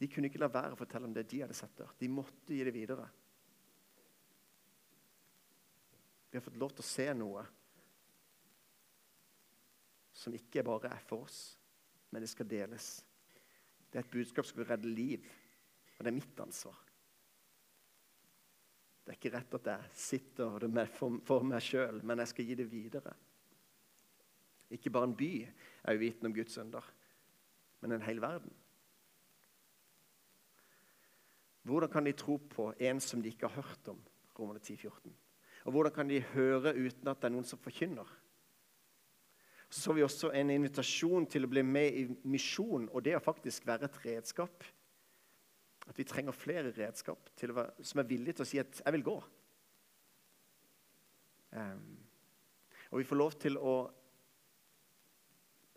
De 0.01 0.09
kunne 0.09 0.31
ikke 0.31 0.41
la 0.41 0.49
være 0.49 0.73
å 0.73 0.81
fortelle 0.81 1.11
om 1.11 1.13
det 1.13 1.27
de 1.29 1.43
hadde 1.45 1.59
sett 1.61 1.77
og 1.77 1.91
hørt. 1.91 2.01
De 2.01 2.09
måtte 2.15 2.57
gi 2.57 2.65
det 2.65 2.73
videre. 2.73 3.05
Vi 6.33 6.41
har 6.41 6.49
fått 6.49 6.59
lov 6.65 6.73
til 6.73 6.87
å 6.87 6.89
se 6.89 7.11
noe 7.21 7.45
som 10.17 10.41
ikke 10.41 10.65
bare 10.65 10.95
er 10.97 11.05
for 11.05 11.29
oss, 11.29 11.43
men 12.09 12.25
det 12.25 12.33
skal 12.33 12.49
deles. 12.49 12.95
Det 13.93 14.01
er 14.01 14.09
et 14.09 14.17
budskap 14.17 14.49
som 14.49 14.57
skal 14.57 14.73
redde 14.73 14.89
liv, 14.89 15.29
og 15.99 16.01
det 16.01 16.15
er 16.15 16.21
mitt 16.23 16.45
ansvar. 16.49 16.86
Det 19.07 19.15
er 19.15 19.19
ikke 19.21 19.37
rett 19.37 19.53
at 19.55 19.69
jeg 19.71 19.91
sitter 19.95 20.89
for 20.99 21.47
meg 21.47 21.63
sjøl, 21.63 22.01
men 22.03 22.19
jeg 22.19 22.31
skal 22.33 22.49
gi 22.49 22.55
det 22.59 22.67
videre. 22.67 23.13
Ikke 24.75 24.91
bare 24.91 25.07
en 25.07 25.15
by 25.15 25.31
er 25.47 25.95
uvitende 25.95 26.33
om 26.33 26.35
Guds 26.35 26.59
under, 26.59 26.89
men 27.81 27.95
en 27.95 28.03
hel 28.03 28.19
verden. 28.21 28.51
Hvordan 31.63 31.91
kan 31.91 32.07
de 32.07 32.13
tro 32.19 32.37
på 32.51 32.73
en 32.79 33.01
som 33.01 33.23
de 33.23 33.31
ikke 33.31 33.47
har 33.47 33.63
hørt 33.63 33.89
om? 33.95 34.03
Romerne 34.39 34.59
10, 34.59 34.77
14. 34.77 35.15
Og 35.65 35.73
hvordan 35.73 35.93
kan 35.93 36.09
de 36.11 36.21
høre 36.21 36.75
uten 36.75 37.09
at 37.09 37.23
det 37.23 37.31
er 37.31 37.35
noen 37.35 37.47
som 37.47 37.63
forkynner? 37.63 38.11
Så 39.71 39.81
så 39.81 39.93
vi 39.93 40.03
også 40.03 40.31
en 40.31 40.51
invitasjon 40.51 41.27
til 41.27 41.47
å 41.47 41.51
bli 41.51 41.63
med 41.63 41.95
i 41.95 42.05
misjon, 42.27 42.89
og 42.91 43.03
det 43.05 43.17
å 43.17 43.23
faktisk 43.23 43.67
være 43.67 43.89
et 43.89 43.99
redskap. 44.05 44.67
At 45.87 45.99
vi 45.99 46.05
trenger 46.05 46.33
flere 46.33 46.73
redskap 46.75 47.31
være, 47.41 47.85
som 47.85 48.01
er 48.01 48.09
villige 48.09 48.33
til 48.39 48.45
å 48.45 48.49
si 48.49 48.59
at 48.59 48.83
'jeg 48.85 48.93
vil 48.93 49.05
gå'. 49.05 49.23
Um, 51.57 51.99
og 52.91 52.99
vi 52.99 53.05
får 53.05 53.17
lov 53.17 53.33
til 53.33 53.57
å 53.59 53.91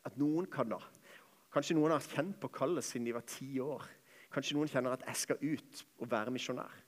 At 0.05 0.17
noen 0.17 0.45
kan 0.45 0.69
da 0.69 0.79
Kanskje 1.51 1.75
noen 1.75 1.91
har 1.91 1.99
kjent 1.99 2.39
på 2.39 2.47
kallet 2.47 2.83
siden 2.83 3.05
de 3.05 3.13
var 3.13 3.21
ti 3.21 3.59
år. 3.59 3.83
Kanskje 4.31 4.55
noen 4.55 4.69
kjenner 4.69 4.91
at 4.91 5.03
'jeg 5.05 5.15
skal 5.15 5.37
ut 5.41 5.85
og 5.99 6.11
være 6.11 6.31
misjonær'. 6.31 6.83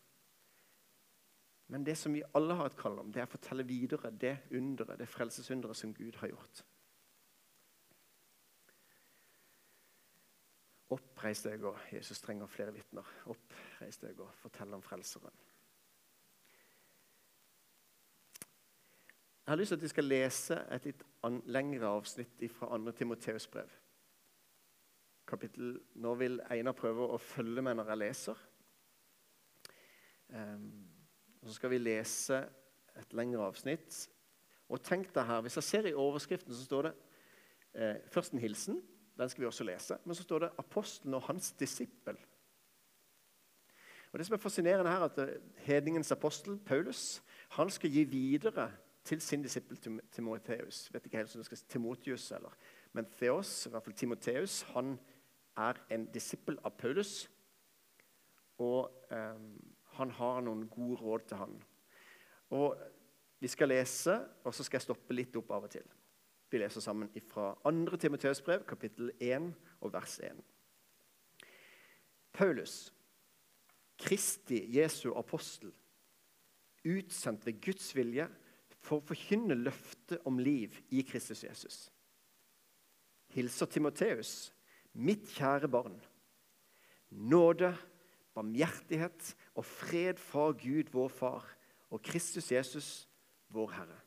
Men 1.68 1.84
det 1.84 1.98
som 1.98 2.14
vi 2.14 2.24
alle 2.36 2.54
har 2.54 2.66
et 2.66 2.78
kall 2.78 3.00
om, 3.00 3.12
det 3.12 3.22
er 3.22 3.30
å 3.30 3.32
fortelle 3.32 3.64
videre 3.64 4.12
det 4.12 4.38
underet, 4.52 5.00
det 5.00 5.08
frelsesunderet 5.08 5.76
som 5.76 5.94
Gud 5.94 6.16
har 6.16 6.28
gjort. 6.28 6.64
Oppreis 10.92 11.44
deg 11.46 11.64
og 11.64 11.78
Jesus 11.94 12.20
trenger 12.20 12.50
flere 12.52 12.74
vitner. 12.76 13.08
Oppreis 13.32 14.00
deg 14.02 14.20
og 14.20 14.34
fortell 14.42 14.74
om 14.76 14.84
Frelseren. 14.84 15.34
Jeg 19.42 19.54
har 19.54 19.60
lyst 19.60 19.74
til 19.74 19.80
at 19.80 19.84
vi 19.84 19.92
skal 19.92 20.06
lese 20.06 20.58
et 20.72 20.86
litt 20.86 21.02
lengre 21.50 21.88
avsnitt 21.90 22.44
fra 22.54 22.70
2. 22.78 22.92
Timoteus 22.96 23.48
brev. 23.52 23.72
Kapittel, 25.28 25.74
nå 25.96 26.14
vil 26.20 26.40
Einar 26.52 26.76
prøve 26.78 27.08
å 27.08 27.18
følge 27.20 27.64
med 27.64 27.80
når 27.80 27.92
jeg 27.92 28.02
leser. 28.02 28.44
Um, 30.32 30.68
og 31.42 31.50
Så 31.50 31.56
skal 31.58 31.74
vi 31.74 31.82
lese 31.82 32.44
et 33.00 33.14
lengre 33.18 33.48
avsnitt. 33.48 33.96
Og 34.70 34.84
tenk 34.84 35.14
deg 35.16 35.26
her, 35.26 35.42
Hvis 35.42 35.56
jeg 35.56 35.64
ser 35.64 35.86
i 35.86 35.94
overskriften, 35.94 36.54
så 36.54 36.64
står 36.64 36.82
det 36.88 36.94
eh, 37.74 37.96
først 38.08 38.34
en 38.34 38.40
hilsen. 38.40 38.82
Den 39.22 39.30
skal 39.30 39.42
vi 39.42 39.48
også 39.48 39.64
lese. 39.64 39.98
Men 40.06 40.16
så 40.16 40.24
står 40.24 40.40
det 40.40 40.50
'apostelen 40.58 41.14
og 41.14 41.22
hans 41.22 41.52
disippel'. 41.62 42.18
Og 44.12 44.20
Det 44.20 44.26
som 44.26 44.34
er 44.34 44.38
fascinerende 44.38 44.92
her, 44.92 45.00
er 45.00 45.04
at 45.04 45.18
eh, 45.18 45.42
hedningens 45.56 46.12
apostel, 46.12 46.58
Paulus, 46.58 47.24
han 47.50 47.70
skal 47.70 47.90
gi 47.90 48.04
videre 48.04 48.72
til 49.04 49.22
sin 49.22 49.42
disippel 49.42 50.02
Timoteus. 50.12 50.94
Vet 50.94 51.06
ikke 51.06 51.18
helt 51.18 51.36
om 51.36 51.40
det 51.40 51.46
skal 51.46 51.58
Timotius 51.58 52.32
eller 52.32 52.50
Men 52.94 53.06
Theos, 53.06 53.66
i 53.66 53.70
hvert 53.70 53.84
fall 53.84 53.94
Timoteus, 53.94 54.62
han 54.62 55.00
er 55.58 55.74
en 55.92 56.06
disippel 56.06 56.58
av 56.64 56.72
Paulus. 56.78 57.30
Og 58.58 59.08
eh, 59.12 59.40
han 59.86 60.12
har 60.12 60.42
noen 60.42 60.68
gode 60.70 61.02
råd 61.02 61.20
til 61.28 61.38
han. 61.38 61.64
Og 62.50 62.78
Vi 63.40 63.48
skal 63.48 63.68
lese, 63.68 64.28
og 64.44 64.54
så 64.54 64.64
skal 64.64 64.78
jeg 64.78 64.82
stoppe 64.82 65.14
litt 65.14 65.36
opp 65.36 65.52
av 65.52 65.64
og 65.64 65.70
til. 65.70 65.84
Vi 66.52 66.60
leser 66.60 66.84
sammen 66.84 67.10
fra 67.32 67.54
2. 67.64 67.98
Timoteus 67.98 68.42
brev, 68.44 68.66
kapittel 68.68 69.12
1 69.20 69.54
og 69.80 69.94
vers 69.94 70.20
1. 70.20 70.42
Paulus, 72.34 72.94
Kristi 74.00 74.60
Jesu 74.76 75.14
apostel, 75.16 75.72
utsendt 76.84 77.46
ved 77.46 77.62
Guds 77.64 77.96
vilje 77.96 78.28
for 78.82 79.00
å 79.00 79.08
forkynne 79.14 79.56
løftet 79.56 80.28
om 80.28 80.42
liv 80.44 80.76
i 80.92 81.06
Kristus 81.08 81.46
Jesus. 81.46 81.86
Hilser 83.32 83.72
Timoteus, 83.72 84.52
mitt 84.92 85.30
kjære 85.32 85.72
barn. 85.72 85.96
Nåde, 87.12 87.72
barmhjertighet 88.36 89.36
og 89.56 89.66
fred 89.68 90.20
fra 90.20 90.50
Gud, 90.52 90.92
vår 90.92 91.12
Far, 91.16 91.48
og 91.92 92.04
Kristus 92.04 92.52
Jesus, 92.52 92.94
vår 93.48 93.78
Herre. 93.80 94.02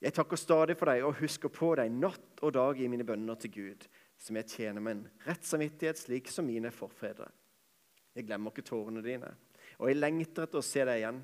Jeg 0.00 0.14
takker 0.16 0.38
stadig 0.40 0.78
for 0.80 0.88
deg 0.88 1.02
og 1.04 1.18
husker 1.18 1.52
på 1.52 1.74
deg 1.76 1.92
natt 1.92 2.40
og 2.40 2.54
dag 2.56 2.78
i 2.80 2.86
mine 2.88 3.04
bønner 3.04 3.36
til 3.36 3.52
Gud, 3.52 3.82
som 4.16 4.38
jeg 4.38 4.48
tjener 4.48 4.80
med 4.80 4.94
en 4.94 5.02
rett 5.26 5.44
samvittighet 5.44 6.00
slik 6.00 6.30
som 6.32 6.46
mine 6.48 6.70
forfedre. 6.72 7.26
Jeg 8.16 8.24
glemmer 8.24 8.54
ikke 8.54 8.64
tårene 8.64 9.02
dine, 9.04 9.28
og 9.76 9.90
jeg 9.90 9.98
lengter 9.98 10.46
etter 10.46 10.62
å 10.62 10.64
se 10.64 10.86
deg 10.88 11.02
igjen. 11.02 11.20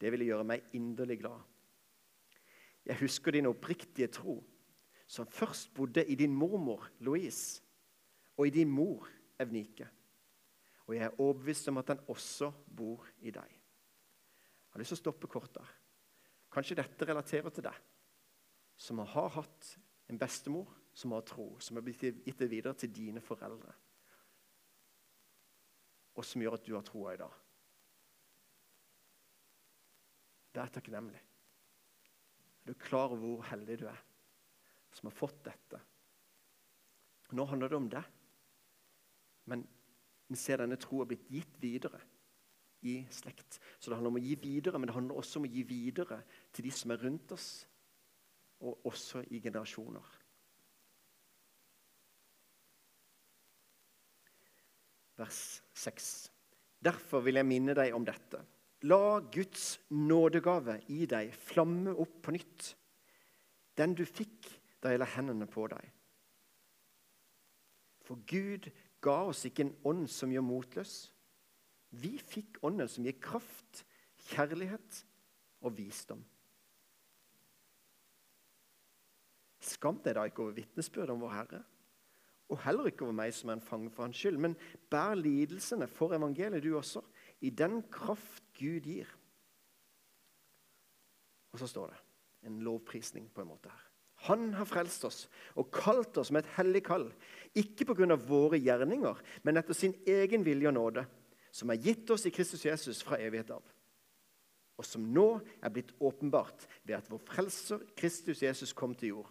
Det 0.00 0.10
ville 0.10 0.26
gjøre 0.26 0.46
meg 0.48 0.74
inderlig 0.74 1.20
glad. 1.20 1.38
Jeg 2.88 2.98
husker 3.04 3.36
din 3.36 3.46
oppriktige 3.46 4.10
tro, 4.10 4.40
som 5.06 5.30
først 5.30 5.70
bodde 5.76 6.02
i 6.02 6.16
din 6.18 6.34
mormor 6.34 6.88
Louise 7.06 7.62
og 8.38 8.48
i 8.48 8.54
din 8.54 8.70
mor 8.72 9.06
Evnike. 9.40 9.86
Og 10.88 10.96
jeg 10.96 11.06
er 11.06 11.20
overbevist 11.20 11.70
om 11.70 11.78
at 11.78 11.92
den 11.92 12.02
også 12.10 12.50
bor 12.66 13.06
i 13.22 13.30
deg. 13.30 13.54
Jeg 13.54 14.74
har 14.74 14.82
lyst 14.82 14.96
til 14.96 14.98
å 14.98 15.04
stoppe 15.04 15.30
kort 15.30 15.54
der. 15.54 15.70
Kanskje 16.50 16.78
dette 16.80 17.06
relaterer 17.06 17.54
til 17.54 17.68
deg 17.68 17.78
som 18.80 19.02
har 19.04 19.28
hatt 19.36 19.74
en 20.08 20.18
bestemor 20.18 20.68
som 20.96 21.12
har 21.12 21.24
tro, 21.28 21.52
som 21.60 21.76
har 21.76 21.84
blitt 21.84 22.02
gitt 22.02 22.38
det 22.40 22.48
videre 22.50 22.74
til 22.80 22.92
dine 22.94 23.20
foreldre, 23.22 23.72
og 26.16 26.26
som 26.26 26.42
gjør 26.42 26.56
at 26.56 26.66
du 26.66 26.72
har 26.74 26.84
troa 26.86 27.14
i 27.14 27.20
dag. 27.20 27.36
Det 30.50 30.62
er 30.62 30.72
takknemlig. 30.74 31.20
Er 32.64 32.72
du 32.72 32.80
klar 32.80 33.12
over 33.12 33.20
hvor 33.22 33.46
heldig 33.52 33.78
du 33.80 33.86
er 33.90 34.00
som 34.96 35.06
har 35.06 35.14
fått 35.14 35.44
dette? 35.46 35.78
Nå 37.36 37.46
handler 37.46 37.70
det 37.70 37.78
om 37.78 37.90
det, 37.92 38.02
men 39.52 39.62
vi 40.30 40.38
ser 40.38 40.62
denne 40.62 40.78
troa 40.80 41.06
blitt 41.06 41.28
gitt 41.30 41.60
videre 41.62 42.00
i 42.86 43.00
slekt. 43.12 43.60
Så 43.78 43.90
det 43.90 43.98
handler 43.98 44.14
om 44.14 44.18
å 44.18 44.24
gi 44.24 44.34
videre, 44.40 44.80
men 44.80 44.88
det 44.88 44.96
handler 44.96 45.20
også 45.20 45.38
om 45.38 45.46
å 45.46 45.52
gi 45.52 45.62
videre 45.68 46.22
til 46.50 46.66
de 46.66 46.72
som 46.74 46.90
er 46.94 47.04
rundt 47.04 47.34
oss, 47.36 47.50
og 48.60 48.86
også 48.86 49.22
i 49.30 49.40
generasjoner. 49.40 50.16
Vers 55.20 55.62
6. 55.76 56.30
Derfor 56.80 57.20
vil 57.24 57.36
jeg 57.36 57.48
minne 57.48 57.76
deg 57.76 57.92
om 57.96 58.06
dette. 58.08 58.40
La 58.88 59.20
Guds 59.20 59.74
nådegave 59.92 60.78
i 60.88 61.04
deg 61.08 61.34
flamme 61.36 61.92
opp 61.92 62.22
på 62.24 62.32
nytt, 62.32 62.70
den 63.76 63.92
du 63.96 64.06
fikk 64.08 64.48
da 64.80 64.92
jeg 64.92 65.02
la 65.02 65.08
hendene 65.12 65.48
på 65.50 65.66
deg. 65.68 65.84
For 68.08 68.24
Gud 68.26 68.70
ga 69.04 69.18
oss 69.28 69.44
ikke 69.46 69.66
en 69.66 69.76
ånd 69.86 70.08
som 70.10 70.32
gjør 70.32 70.46
motløs. 70.46 70.94
Vi 72.00 72.16
fikk 72.18 72.62
ånden 72.64 72.88
som 72.88 73.04
gir 73.04 73.18
kraft, 73.20 73.84
kjærlighet 74.30 75.02
og 75.60 75.76
visdom. 75.76 76.22
Skam 79.70 80.00
deg 80.04 80.16
da 80.16 80.26
ikke 80.26 80.44
over 80.44 80.56
vitnesbyrdet 80.58 81.14
om 81.14 81.22
vår 81.22 81.36
Herre, 81.36 81.62
og 82.50 82.58
heller 82.64 82.88
ikke 82.90 83.06
over 83.06 83.14
meg 83.14 83.34
som 83.34 83.52
er 83.52 83.58
en 83.58 83.64
fange 83.64 83.92
for 83.94 84.06
Hans 84.06 84.18
skyld, 84.18 84.40
men 84.42 84.56
bær 84.90 85.14
lidelsene 85.18 85.86
for 85.86 86.16
evangeliet, 86.16 86.64
du 86.64 86.74
også, 86.76 87.02
i 87.46 87.52
den 87.54 87.78
kraft 87.92 88.42
Gud 88.58 88.88
gir. 88.88 89.10
Og 91.54 91.62
så 91.62 91.68
står 91.70 91.92
det 91.92 92.50
en 92.50 92.58
lovprisning 92.64 93.28
på 93.34 93.44
en 93.44 93.50
måte 93.52 93.70
her. 93.70 93.86
Han 94.28 94.50
har 94.52 94.68
frelst 94.68 95.04
oss 95.08 95.22
og 95.56 95.70
kalt 95.72 96.18
oss 96.20 96.30
med 96.34 96.44
et 96.44 96.52
hellig 96.58 96.82
kall, 96.84 97.06
ikke 97.56 97.86
pga. 97.88 98.16
våre 98.16 98.58
gjerninger, 98.60 99.16
men 99.42 99.56
etter 99.56 99.74
sin 99.74 99.94
egen 100.06 100.44
vilje 100.44 100.68
og 100.68 100.74
nåde, 100.74 101.06
som 101.50 101.70
er 101.70 101.80
gitt 101.80 102.10
oss 102.10 102.26
i 102.26 102.34
Kristus 102.34 102.64
Jesus 102.64 103.02
fra 103.02 103.18
evighet 103.18 103.50
av, 103.50 103.62
og 104.76 104.84
som 104.86 105.02
nå 105.02 105.40
er 105.62 105.72
blitt 105.72 105.94
åpenbart 106.00 106.66
ved 106.84 106.98
at 106.98 107.10
vår 107.10 107.22
frelser 107.24 107.80
Kristus 107.96 108.42
Jesus 108.42 108.72
kom 108.72 108.94
til 108.94 109.14
jord. 109.16 109.30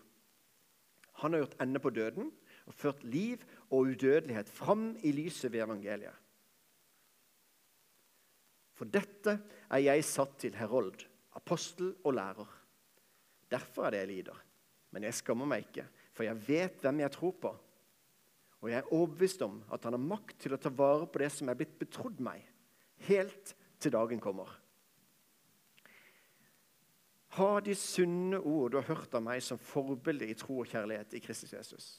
Han 1.20 1.34
har 1.34 1.44
gjort 1.44 1.60
ende 1.62 1.82
på 1.84 1.92
døden 1.94 2.32
og 2.70 2.76
ført 2.76 3.04
liv 3.04 3.44
og 3.70 3.90
udødelighet 3.92 4.50
fram 4.50 4.92
i 5.04 5.12
lyset 5.16 5.52
ved 5.52 5.64
evangeliet. 5.66 6.16
For 8.80 8.88
dette 8.88 9.36
er 9.68 9.82
jeg 9.84 10.06
satt 10.08 10.38
til 10.40 10.56
herold, 10.56 11.02
apostel 11.36 11.92
og 12.08 12.16
lærer. 12.16 12.52
Derfor 13.52 13.86
er 13.86 13.92
det 13.92 14.04
jeg 14.04 14.12
lider. 14.14 14.38
Men 14.96 15.04
jeg 15.06 15.18
skammer 15.18 15.50
meg 15.50 15.66
ikke, 15.68 15.86
for 16.16 16.26
jeg 16.26 16.40
vet 16.48 16.80
hvem 16.82 17.02
jeg 17.04 17.14
tror 17.14 17.36
på. 17.42 17.52
Og 18.60 18.72
jeg 18.72 18.80
er 18.80 18.94
overbevist 18.94 19.44
om 19.46 19.60
at 19.72 19.84
han 19.86 19.96
har 19.96 20.04
makt 20.04 20.40
til 20.44 20.56
å 20.56 20.62
ta 20.62 20.72
vare 20.74 21.08
på 21.08 21.22
det 21.22 21.30
som 21.36 21.52
er 21.52 21.60
blitt 21.60 21.78
betrodd 21.80 22.20
meg, 22.24 22.42
helt 23.08 23.54
til 23.80 23.94
dagen 23.96 24.20
kommer. 24.24 24.52
Ha 27.38 27.50
de 27.62 27.76
sunne 27.78 28.40
ord 28.40 28.72
du 28.74 28.80
har 28.80 28.88
hørt 28.90 29.14
av 29.14 29.22
meg 29.22 29.42
som 29.46 29.62
forbilde 29.62 30.26
i 30.26 30.38
tro 30.38 30.62
og 30.64 30.70
kjærlighet 30.72 31.14
i 31.14 31.22
Kristus 31.22 31.54
Jesus. 31.54 31.90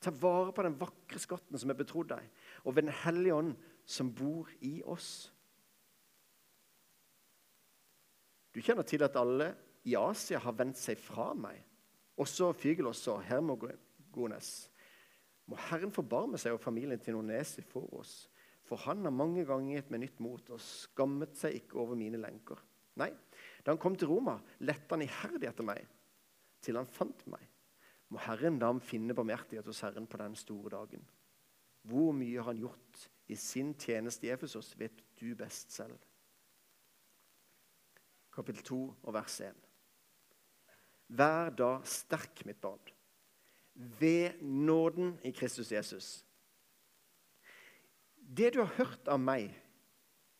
Ta 0.00 0.12
vare 0.14 0.52
på 0.54 0.62
den 0.62 0.76
vakre 0.78 1.18
skatten 1.18 1.58
som 1.58 1.72
er 1.72 1.78
betrodd 1.78 2.12
deg, 2.12 2.28
og 2.62 2.76
ved 2.76 2.86
Den 2.86 2.94
hellige 3.02 3.34
ånd 3.34 3.54
som 3.86 4.12
bor 4.14 4.50
i 4.60 4.78
oss. 4.84 5.32
Du 8.54 8.62
kjenner 8.62 8.86
til 8.88 9.02
at 9.04 9.16
alle 9.18 9.50
i 9.84 9.96
Asia 9.98 10.38
har 10.42 10.54
vendt 10.56 10.78
seg 10.80 10.98
fra 11.00 11.32
meg, 11.36 11.58
også 12.16 12.52
Fygelos 12.56 13.02
og 13.12 13.24
Hermogones. 13.26 14.52
Må 15.46 15.58
Herren 15.68 15.92
forbarme 15.94 16.38
seg 16.40 16.56
og 16.56 16.62
familien 16.62 17.02
til 17.02 17.14
Nonesi 17.14 17.62
for 17.66 17.90
oss, 17.98 18.14
for 18.66 18.80
han 18.86 19.04
har 19.06 19.14
mange 19.14 19.44
ganger 19.46 19.76
gitt 19.76 19.92
meg 19.92 20.02
nytt 20.02 20.22
mot 20.24 20.48
og 20.50 20.62
skammet 20.62 21.36
seg 21.38 21.60
ikke 21.60 21.78
over 21.82 21.98
mine 21.98 22.18
lenker. 22.22 22.58
Nei, 22.96 23.10
da 23.64 23.74
han 23.74 23.80
kom 23.82 23.96
til 23.98 24.08
Roma, 24.10 24.38
lette 24.64 24.88
han 24.94 25.04
iherdig 25.04 25.50
etter 25.50 25.66
meg, 25.66 25.82
til 26.64 26.78
han 26.78 26.88
fant 26.88 27.26
meg. 27.30 27.44
Må 28.08 28.20
Herren 28.22 28.60
da 28.62 28.70
ham 28.70 28.80
finne 28.80 29.14
barmhjertighet 29.16 29.66
hos 29.66 29.82
Herren 29.82 30.06
på 30.06 30.18
den 30.20 30.36
store 30.38 30.70
dagen. 30.76 31.02
Hvor 31.86 32.12
mye 32.14 32.38
har 32.38 32.52
han 32.52 32.62
gjort 32.62 33.06
i 33.26 33.36
sin 33.38 33.74
tjeneste 33.74 34.28
i 34.28 34.30
Efesos, 34.34 34.72
vet 34.78 35.02
du 35.18 35.34
best 35.38 35.74
selv. 35.74 35.98
Kapittel 38.34 38.62
2 38.68 38.78
og 39.02 39.14
vers 39.16 39.40
1. 39.42 39.66
Vær 41.18 41.50
da 41.54 41.70
sterk, 41.86 42.44
mitt 42.46 42.60
barn. 42.60 42.92
ved 43.76 44.40
nåden 44.40 45.18
i 45.24 45.30
Kristus 45.30 45.72
Jesus. 45.72 46.24
Det 48.16 48.54
du 48.54 48.62
har 48.62 48.72
hørt 48.78 49.08
av 49.08 49.20
meg 49.20 49.52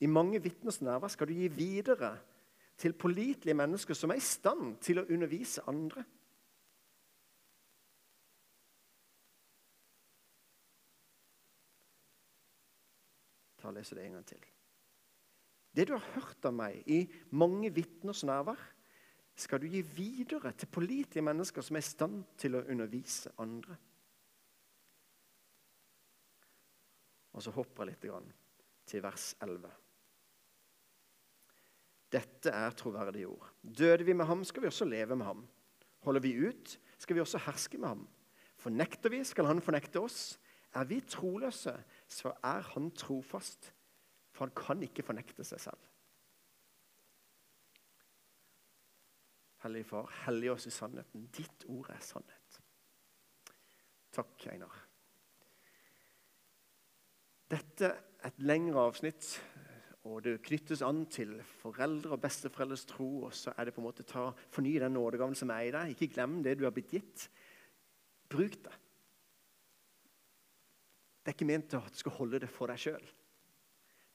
i 0.00 0.08
mange 0.08 0.40
vitners 0.42 0.80
nærvær, 0.80 1.12
skal 1.12 1.28
du 1.28 1.34
gi 1.36 1.48
videre 1.52 2.14
til 2.76 2.92
pålitelige 2.92 3.56
mennesker 3.56 3.94
som 3.94 4.12
er 4.12 4.20
i 4.20 4.24
stand 4.24 4.76
til 4.84 5.00
å 5.00 5.06
undervise 5.08 5.64
andre. 5.68 6.04
Ta 13.56 13.70
og 13.70 13.78
lese 13.78 13.96
det 13.96 14.04
en 14.04 14.18
gang 14.18 14.28
til. 14.28 14.44
Det 15.76 15.88
du 15.88 15.96
har 15.96 16.12
hørt 16.14 16.48
av 16.48 16.54
meg 16.56 16.84
i 16.88 17.02
mange 17.36 17.72
vitners 17.74 18.24
nærvær, 18.24 18.60
skal 19.36 19.60
du 19.60 19.66
gi 19.68 19.82
videre 19.82 20.54
til 20.56 20.70
pålitelige 20.72 21.24
mennesker 21.24 21.64
som 21.64 21.76
er 21.76 21.84
i 21.84 21.88
stand 21.90 22.22
til 22.40 22.56
å 22.56 22.64
undervise 22.72 23.34
andre. 23.42 23.76
Og 27.36 27.44
så 27.44 27.52
hopper 27.52 27.84
jeg 27.84 27.98
litt 28.00 28.38
til 28.88 29.02
vers 29.04 29.34
11. 29.44 29.85
Dette 32.16 32.52
er 32.54 32.72
troverdige 32.76 33.28
ord. 33.28 33.50
Døde 33.62 34.06
vi 34.08 34.14
med 34.16 34.24
ham, 34.28 34.44
skal 34.44 34.64
vi 34.64 34.70
også 34.70 34.88
leve 34.88 35.16
med 35.16 35.26
ham. 35.26 35.46
Holder 36.06 36.22
vi 36.24 36.32
ut, 36.48 36.78
skal 36.98 37.16
vi 37.16 37.20
også 37.20 37.42
herske 37.44 37.78
med 37.78 37.88
ham. 37.88 38.06
Fornekter 38.56 39.12
vi, 39.12 39.24
skal 39.24 39.48
han 39.50 39.60
fornekte 39.62 40.00
oss. 40.00 40.38
Er 40.74 40.84
vi 40.88 41.00
troløse, 41.00 41.74
så 42.08 42.32
er 42.44 42.64
han 42.72 42.90
trofast, 42.90 43.72
for 44.32 44.46
han 44.46 44.56
kan 44.56 44.82
ikke 44.84 45.04
fornekte 45.04 45.44
seg 45.44 45.60
selv. 45.68 45.84
Hellige 49.64 49.88
Far, 49.88 50.10
hellig 50.26 50.50
oss 50.52 50.66
i 50.68 50.72
sannheten. 50.74 51.28
Ditt 51.36 51.64
ord 51.72 51.88
er 51.90 52.02
sannhet. 52.04 52.60
Takk, 54.14 54.46
Einar. 54.52 54.76
Dette 57.50 57.88
er 57.88 58.30
et 58.30 58.38
lengre 58.42 58.84
avsnitt, 58.88 59.26
og 60.06 60.22
det 60.24 60.38
knyttes 60.46 60.82
an 60.86 61.04
til 61.10 61.34
foreldre 61.60 62.14
og 62.14 62.22
besteforeldres 62.22 62.86
tro. 62.88 63.24
og 63.26 63.34
så 63.34 63.52
er 63.56 63.66
det 63.66 63.74
på 63.74 63.82
en 63.82 63.88
måte 63.88 64.06
ta, 64.06 64.30
Forny 64.54 64.76
den 64.80 64.94
nådegaven 64.94 65.34
som 65.34 65.50
er 65.50 65.66
i 65.66 65.74
deg. 65.74 65.94
Ikke 65.94 66.14
glem 66.14 66.42
det 66.44 66.58
du 66.58 66.64
har 66.64 66.74
blitt 66.74 66.94
gitt. 66.94 67.28
Bruk 68.30 68.56
det. 68.64 68.74
Det 71.22 71.32
er 71.32 71.34
ikke 71.34 71.48
ment 71.48 71.74
at 71.74 71.90
du 71.92 71.98
skal 71.98 72.14
holde 72.20 72.40
det 72.40 72.50
for 72.50 72.70
deg 72.70 72.78
sjøl. 72.78 73.06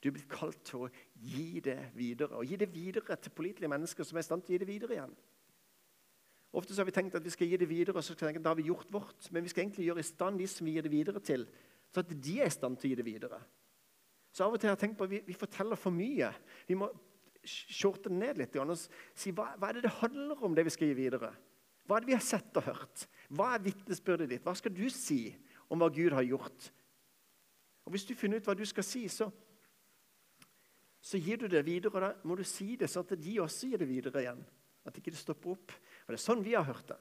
Du 0.01 0.07
er 0.09 0.15
blitt 0.15 0.31
kalt 0.31 0.63
til 0.65 0.87
å 0.87 0.91
gi 1.13 1.59
det 1.59 1.91
videre. 1.93 2.39
Og 2.39 2.47
gi 2.47 2.57
det 2.57 2.71
videre 2.73 3.17
til 3.19 3.35
pålitelige 3.35 3.69
mennesker 3.69 4.07
som 4.07 4.17
er 4.17 4.23
i 4.23 4.29
stand 4.29 4.45
til 4.45 4.53
å 4.53 4.55
gi 4.55 4.63
det 4.63 4.69
videre 4.71 4.95
igjen. 4.95 5.17
Ofte 6.57 6.75
har 6.75 6.87
vi 6.87 6.93
tenkt 6.95 7.15
at 7.15 7.23
vi 7.23 7.31
skal 7.31 7.47
gi 7.47 7.59
det 7.61 7.69
videre, 7.69 7.95
og 7.99 8.03
så 8.03 8.15
skal 8.15 8.27
vi 8.27 8.33
tenke, 8.33 8.43
da 8.43 8.51
har 8.51 8.59
vi 8.59 8.67
gjort 8.67 8.89
vårt. 8.91 9.27
Men 9.31 9.45
vi 9.45 9.51
skal 9.51 9.65
egentlig 9.65 9.85
gjøre 9.87 10.03
i 10.03 10.07
stand 10.07 10.41
de 10.41 10.47
som 10.51 10.67
vi 10.67 10.73
gir 10.75 10.87
det 10.87 10.91
videre 10.91 11.21
til, 11.23 11.45
så 11.91 12.03
at 12.03 12.11
de 12.11 12.37
er 12.39 12.49
i 12.49 12.55
stand 12.55 12.79
til 12.79 12.89
å 12.89 12.91
gi 12.91 12.99
det 12.99 13.07
videre. 13.07 13.39
Så 14.31 14.45
av 14.45 14.55
og 14.55 14.61
til 14.61 14.69
har 14.71 14.77
jeg 14.77 14.85
tenkt 14.85 14.99
på 14.99 15.07
at 15.07 15.11
vi, 15.11 15.21
vi 15.27 15.35
forteller 15.35 15.79
for 15.79 15.93
mye. 15.93 16.29
Vi 16.67 16.77
må 16.79 16.87
shorte 17.43 18.09
det 18.09 18.17
ned 18.17 18.39
litt 18.39 18.55
og 18.61 18.73
si 18.77 19.33
hva, 19.35 19.51
hva 19.57 19.71
er 19.71 19.79
det 19.79 19.87
det 19.87 19.97
handler 19.99 20.43
om, 20.45 20.53
det 20.55 20.65
vi 20.67 20.73
skal 20.73 20.91
gi 20.91 20.97
videre. 20.97 21.31
Hva 21.87 21.97
er 21.97 22.03
det 22.03 22.11
vi 22.11 22.15
har 22.15 22.23
sett 22.23 22.57
og 22.59 22.67
hørt? 22.69 23.07
Hva 23.33 23.49
er 23.55 23.65
vitnesbyrdet 23.65 24.29
ditt? 24.29 24.45
Hva 24.45 24.53
skal 24.55 24.73
du 24.75 24.85
si 24.93 25.23
om 25.71 25.81
hva 25.81 25.89
Gud 25.91 26.13
har 26.15 26.23
gjort? 26.27 26.69
Og 27.83 27.95
Hvis 27.95 28.05
du 28.07 28.13
finner 28.15 28.39
ut 28.39 28.47
hva 28.47 28.55
du 28.55 28.63
skal 28.69 28.85
si, 28.85 29.07
så, 29.11 29.27
så 31.01 31.19
gir 31.19 31.41
du 31.41 31.47
det 31.51 31.65
videre. 31.67 31.91
og 31.91 32.01
Da 32.05 32.29
må 32.29 32.37
du 32.39 32.45
si 32.47 32.75
det 32.79 32.91
sånn 32.91 33.07
at 33.07 33.19
de 33.19 33.37
også 33.41 33.71
gir 33.71 33.81
det 33.81 33.89
videre 33.89 34.23
igjen. 34.23 34.43
At 34.87 34.97
ikke 34.97 35.13
det 35.13 35.19
stopper 35.19 35.57
opp. 35.57 35.73
Og 36.05 36.13
Det 36.13 36.19
er 36.19 36.23
sånn 36.29 36.45
vi 36.45 36.55
har 36.55 36.67
hørt 36.69 36.93
det. 36.93 36.99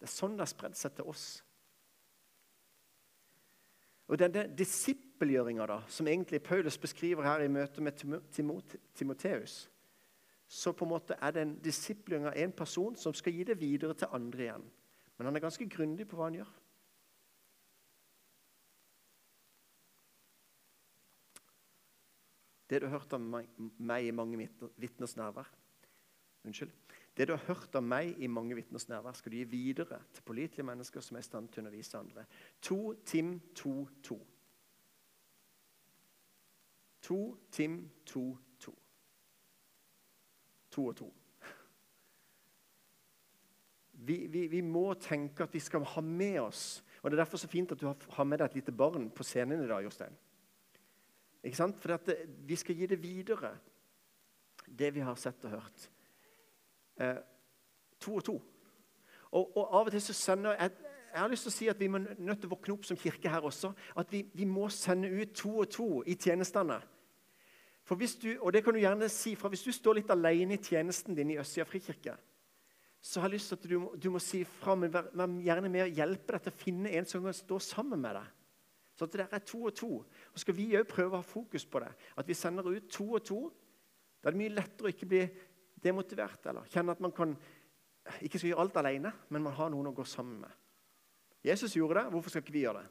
Det 0.00 0.08
er 0.08 0.14
sånn 0.14 0.38
det 0.38 0.46
har 0.46 0.54
spredd 0.54 0.78
seg 0.78 0.94
til 0.96 1.10
oss. 1.10 1.26
Og 4.10 4.18
denne 4.18 4.48
disippelgjøringa 4.58 5.84
som 5.86 6.08
egentlig 6.10 6.42
Paulus 6.42 6.78
beskriver 6.82 7.22
her 7.22 7.44
i 7.44 7.52
møte 7.52 7.82
med 7.82 7.92
Timoteus, 8.94 9.70
så 10.50 10.72
på 10.74 10.84
en 10.84 10.90
måte 10.90 11.14
er 11.14 11.30
det 11.30 11.42
en 11.44 11.52
disippelgjøring 11.62 12.26
av 12.26 12.38
en 12.42 12.52
person 12.58 12.96
som 12.98 13.14
skal 13.14 13.36
gi 13.36 13.44
det 13.46 13.60
videre 13.60 13.94
til 13.94 14.10
andre 14.10 14.42
igjen. 14.42 14.64
Men 15.16 15.28
han 15.28 15.36
er 15.38 15.44
ganske 15.44 15.68
grundig 15.70 16.08
på 16.10 16.18
hva 16.18 16.26
han 16.26 16.40
gjør. 16.40 16.50
Det 22.70 22.80
du 22.82 22.86
har 22.86 22.98
hørt 22.98 23.14
av 23.14 23.22
meg 23.22 24.06
i 24.06 24.14
mange 24.14 24.48
vitners 24.78 25.16
nærvær 25.18 25.50
Unnskyld. 26.46 26.70
Det 27.16 27.26
du 27.28 27.32
har 27.34 27.44
hørt 27.48 27.74
av 27.74 27.82
meg 27.84 28.14
i 28.22 28.28
mange 28.30 28.54
vitners 28.54 28.86
nærvær, 28.88 29.16
skal 29.18 29.32
du 29.32 29.40
gi 29.40 29.46
videre 29.50 29.98
til 30.14 30.24
pålitelige 30.26 30.66
mennesker 30.66 31.02
som 31.04 31.16
er 31.18 31.24
i 31.24 31.26
stand 31.26 31.48
til 31.50 31.60
å 31.60 31.64
undervise 31.64 31.98
andre. 31.98 32.26
2 32.62 32.78
Tim 33.06 33.32
2, 33.58 33.72
2. 34.06 34.18
2 37.10 37.18
Tim 37.50 37.80
2, 38.06 38.24
2. 38.66 38.76
To 40.70 40.86
og 40.86 40.96
to. 40.96 41.10
Vi, 44.00 44.26
vi, 44.32 44.46
vi, 44.48 44.60
må 44.64 44.94
tenke 44.96 45.44
at 45.44 45.52
vi 45.52 45.60
skal 45.60 45.84
ha 45.84 46.00
med 46.00 46.38
oss 46.40 46.80
og 47.02 47.10
Det 47.10 47.16
er 47.16 47.22
derfor 47.22 47.40
så 47.40 47.48
fint 47.48 47.72
at 47.72 47.80
du 47.80 47.86
har 47.88 48.26
med 48.28 48.38
deg 48.38 48.50
et 48.50 48.58
lite 48.58 48.72
barn 48.76 49.06
på 49.08 49.24
scenen 49.24 49.62
i 49.64 49.68
dag. 49.68 49.80
Jostein. 49.80 50.12
Ikke 51.40 51.56
sant? 51.56 51.78
For 51.80 51.96
det, 51.96 52.16
vi 52.44 52.58
skal 52.60 52.76
gi 52.76 52.88
det 52.90 52.98
videre, 53.00 53.54
det 54.68 54.90
vi 54.92 55.00
har 55.00 55.16
sett 55.16 55.44
og 55.48 55.54
hørt 55.54 55.86
eh, 57.00 57.18
to 58.00 58.14
og 58.20 58.24
to. 58.24 58.36
Og, 59.30 59.56
og, 59.56 59.64
Av 59.78 59.88
og 59.88 59.92
til 59.94 60.02
så 60.02 60.16
sender 60.16 60.56
jeg, 60.58 60.70
jeg 61.10 61.20
har 61.20 61.30
lyst 61.30 61.46
til 61.46 61.50
å 61.50 61.56
si 61.56 61.68
at 61.70 61.80
Vi 61.80 61.88
må 61.90 61.98
nødt 61.98 62.40
til 62.42 62.48
å 62.50 62.54
våkne 62.54 62.74
opp 62.76 62.86
som 62.86 62.98
kirke 62.98 63.30
her 63.30 63.46
også. 63.46 63.72
At 63.98 64.12
vi, 64.12 64.24
vi 64.34 64.46
må 64.46 64.68
sende 64.74 65.10
ut 65.10 65.34
to 65.34 65.56
og 65.62 65.70
to 65.70 65.88
i 66.06 66.14
tjenestene. 66.14 66.80
For 67.86 67.98
hvis 67.98 68.14
du, 68.22 68.28
og 68.38 68.52
det 68.54 68.62
kan 68.62 68.76
du 68.76 68.78
gjerne 68.78 69.08
si 69.10 69.34
fra, 69.34 69.48
hvis 69.50 69.64
du 69.66 69.72
står 69.74 69.98
litt 69.98 70.10
alene 70.14 70.54
i 70.54 70.62
tjenesten 70.62 71.16
din 71.16 71.32
i 71.32 71.38
Østsida 71.42 71.66
frikirke, 71.66 72.14
så 73.02 73.20
har 73.20 73.30
jeg 73.30 73.38
lyst 73.38 73.48
til 73.50 73.58
at 73.58 73.64
du, 73.70 73.88
du 73.96 74.10
må 74.14 74.20
si 74.22 74.42
fra, 74.44 74.76
men 74.78 74.92
vær, 74.92 75.08
vær 75.16 75.32
gjerne 75.42 75.72
med 75.72 75.86
å 75.86 75.94
hjelpe 75.96 76.36
deg 76.36 76.44
til 76.44 76.52
å 76.52 76.60
finne 76.60 76.92
en 76.98 77.08
som 77.08 77.24
kan 77.24 77.34
stå 77.34 77.58
sammen 77.64 78.02
med 78.02 78.14
deg. 78.20 78.28
Så 78.94 79.08
at 79.08 79.16
det 79.16 79.26
er 79.32 79.44
to 79.48 79.62
og 79.64 79.74
to. 79.74 79.90
Og 80.04 80.42
skal 80.42 80.56
vi 80.58 80.66
òg 80.76 80.84
prøve 80.86 81.16
å 81.16 81.22
ha 81.22 81.26
fokus 81.26 81.64
på 81.64 81.80
det. 81.80 81.88
At 82.20 82.28
vi 82.28 82.36
sender 82.36 82.68
ut 82.68 82.90
to 82.92 83.06
og 83.16 83.24
to. 83.24 83.38
Da 84.20 84.28
er 84.28 84.36
det 84.36 84.42
mye 84.42 84.52
lettere 84.52 84.90
å 84.90 84.92
ikke 84.92 85.08
bli 85.08 85.22
demotivert 85.84 86.46
eller 86.50 86.68
kjenne 86.70 86.94
at 86.94 87.02
man 87.02 87.14
kan 87.16 87.34
ikke 88.24 88.38
skal 88.38 88.52
gjøre 88.52 88.64
alt 88.64 88.78
alene, 88.80 89.12
men 89.28 89.44
man 89.44 89.54
har 89.56 89.70
noen 89.72 89.90
å 89.90 89.94
gå 89.94 90.04
sammen 90.08 90.40
med. 90.42 90.56
Jesus 91.44 91.76
gjorde 91.76 92.00
det. 92.00 92.10
Hvorfor 92.12 92.32
skal 92.32 92.44
ikke 92.44 92.56
vi 92.56 92.64
gjøre 92.64 92.82
det? 92.82 92.88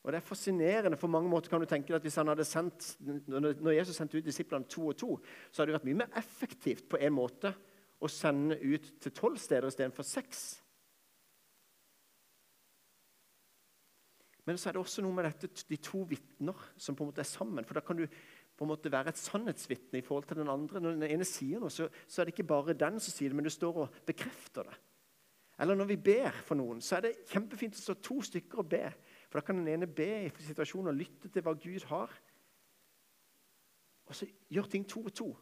Og 0.00 0.12
Det 0.12 0.16
er 0.16 0.24
fascinerende. 0.24 0.96
på 0.96 1.06
mange 1.06 1.28
måter 1.28 1.50
kan 1.50 1.60
du 1.60 1.66
tenke 1.66 1.94
at 1.94 2.02
Hvis 2.02 2.14
han 2.16 2.28
hadde 2.28 2.44
sendt, 2.44 2.96
når 3.28 3.70
Jesus 3.70 3.96
sendte 3.96 4.18
ut 4.18 4.24
disiplene 4.24 4.64
to 4.64 4.88
og 4.88 4.96
to, 4.96 5.20
så 5.52 5.62
hadde 5.62 5.72
det 5.72 5.80
vært 5.80 5.84
mye 5.84 6.06
mer 6.06 6.16
effektivt 6.16 6.88
på 6.88 6.96
en 6.96 7.12
måte 7.12 7.54
å 8.00 8.08
sende 8.08 8.56
ut 8.62 9.00
til 9.00 9.12
tolv 9.12 9.36
steder 9.36 9.68
istedenfor 9.68 10.02
seks. 10.02 10.62
Men 14.46 14.58
så 14.58 14.68
er 14.68 14.72
det 14.72 14.80
også 14.80 15.02
noe 15.02 15.14
med 15.14 15.24
dette, 15.24 15.66
de 15.68 15.76
to 15.76 16.00
vitner 16.08 16.56
som 16.76 16.96
på 16.96 17.04
en 17.04 17.10
måte 17.12 17.20
er 17.20 17.28
sammen. 17.28 17.64
For 17.64 17.74
da 17.74 17.80
kan 17.84 17.96
du 17.96 18.06
på 18.60 18.66
en 18.66 18.68
måte 18.74 18.90
være 18.92 19.08
et 19.08 19.16
sannhetsvitne 19.16 20.02
i 20.02 20.04
forhold 20.04 20.26
til 20.28 20.36
den 20.36 20.50
andre. 20.52 20.82
Når 20.84 20.98
den 20.98 21.06
ene 21.06 21.24
sier 21.24 21.62
noe, 21.62 21.72
så, 21.72 21.86
så, 22.04 22.20
er 22.20 22.28
det 22.28 22.34
ikke 22.34 22.50
bare 22.50 22.74
den 22.76 23.00
som 23.00 23.14
sier 23.14 23.32
det, 23.32 23.38
men 23.38 23.48
du 23.48 23.52
står 23.54 23.78
og 23.86 23.94
bekrefter 24.04 24.68
det. 24.68 24.76
Eller 25.64 25.78
når 25.80 25.88
vi 25.88 25.96
ber 25.96 26.36
for 26.44 26.60
noen, 26.60 26.82
så 26.84 26.98
er 26.98 27.06
det 27.06 27.14
kjempefint 27.32 27.80
å 27.80 27.86
stå 27.86 27.96
to 28.04 28.18
stykker 28.28 28.60
og 28.60 28.68
be. 28.68 28.82
For 29.30 29.40
da 29.40 29.46
kan 29.48 29.62
den 29.62 29.72
ene 29.72 29.88
be 29.88 30.10
i 30.26 30.44
situasjonen 30.44 30.92
og 30.92 31.00
lytte 31.00 31.32
til 31.32 31.46
hva 31.46 31.56
Gud 31.56 31.88
har. 31.88 32.12
Og 34.12 34.20
så 34.20 34.28
gjør 34.52 34.68
ting 34.68 34.84
to 34.92 35.06
og 35.08 35.16
to. 35.16 35.32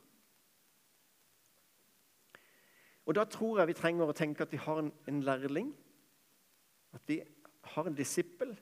Og 3.08 3.18
Da 3.18 3.26
tror 3.26 3.58
jeg 3.58 3.74
vi 3.74 3.80
trenger 3.82 4.06
å 4.12 4.14
tenke 4.14 4.46
at 4.46 4.54
vi 4.54 4.62
har 4.62 4.78
en, 4.78 4.94
en 5.10 5.22
lærling, 5.26 5.74
at 6.94 7.02
vi 7.10 7.18
har 7.74 7.86
en 7.88 7.98
disippel, 7.98 8.54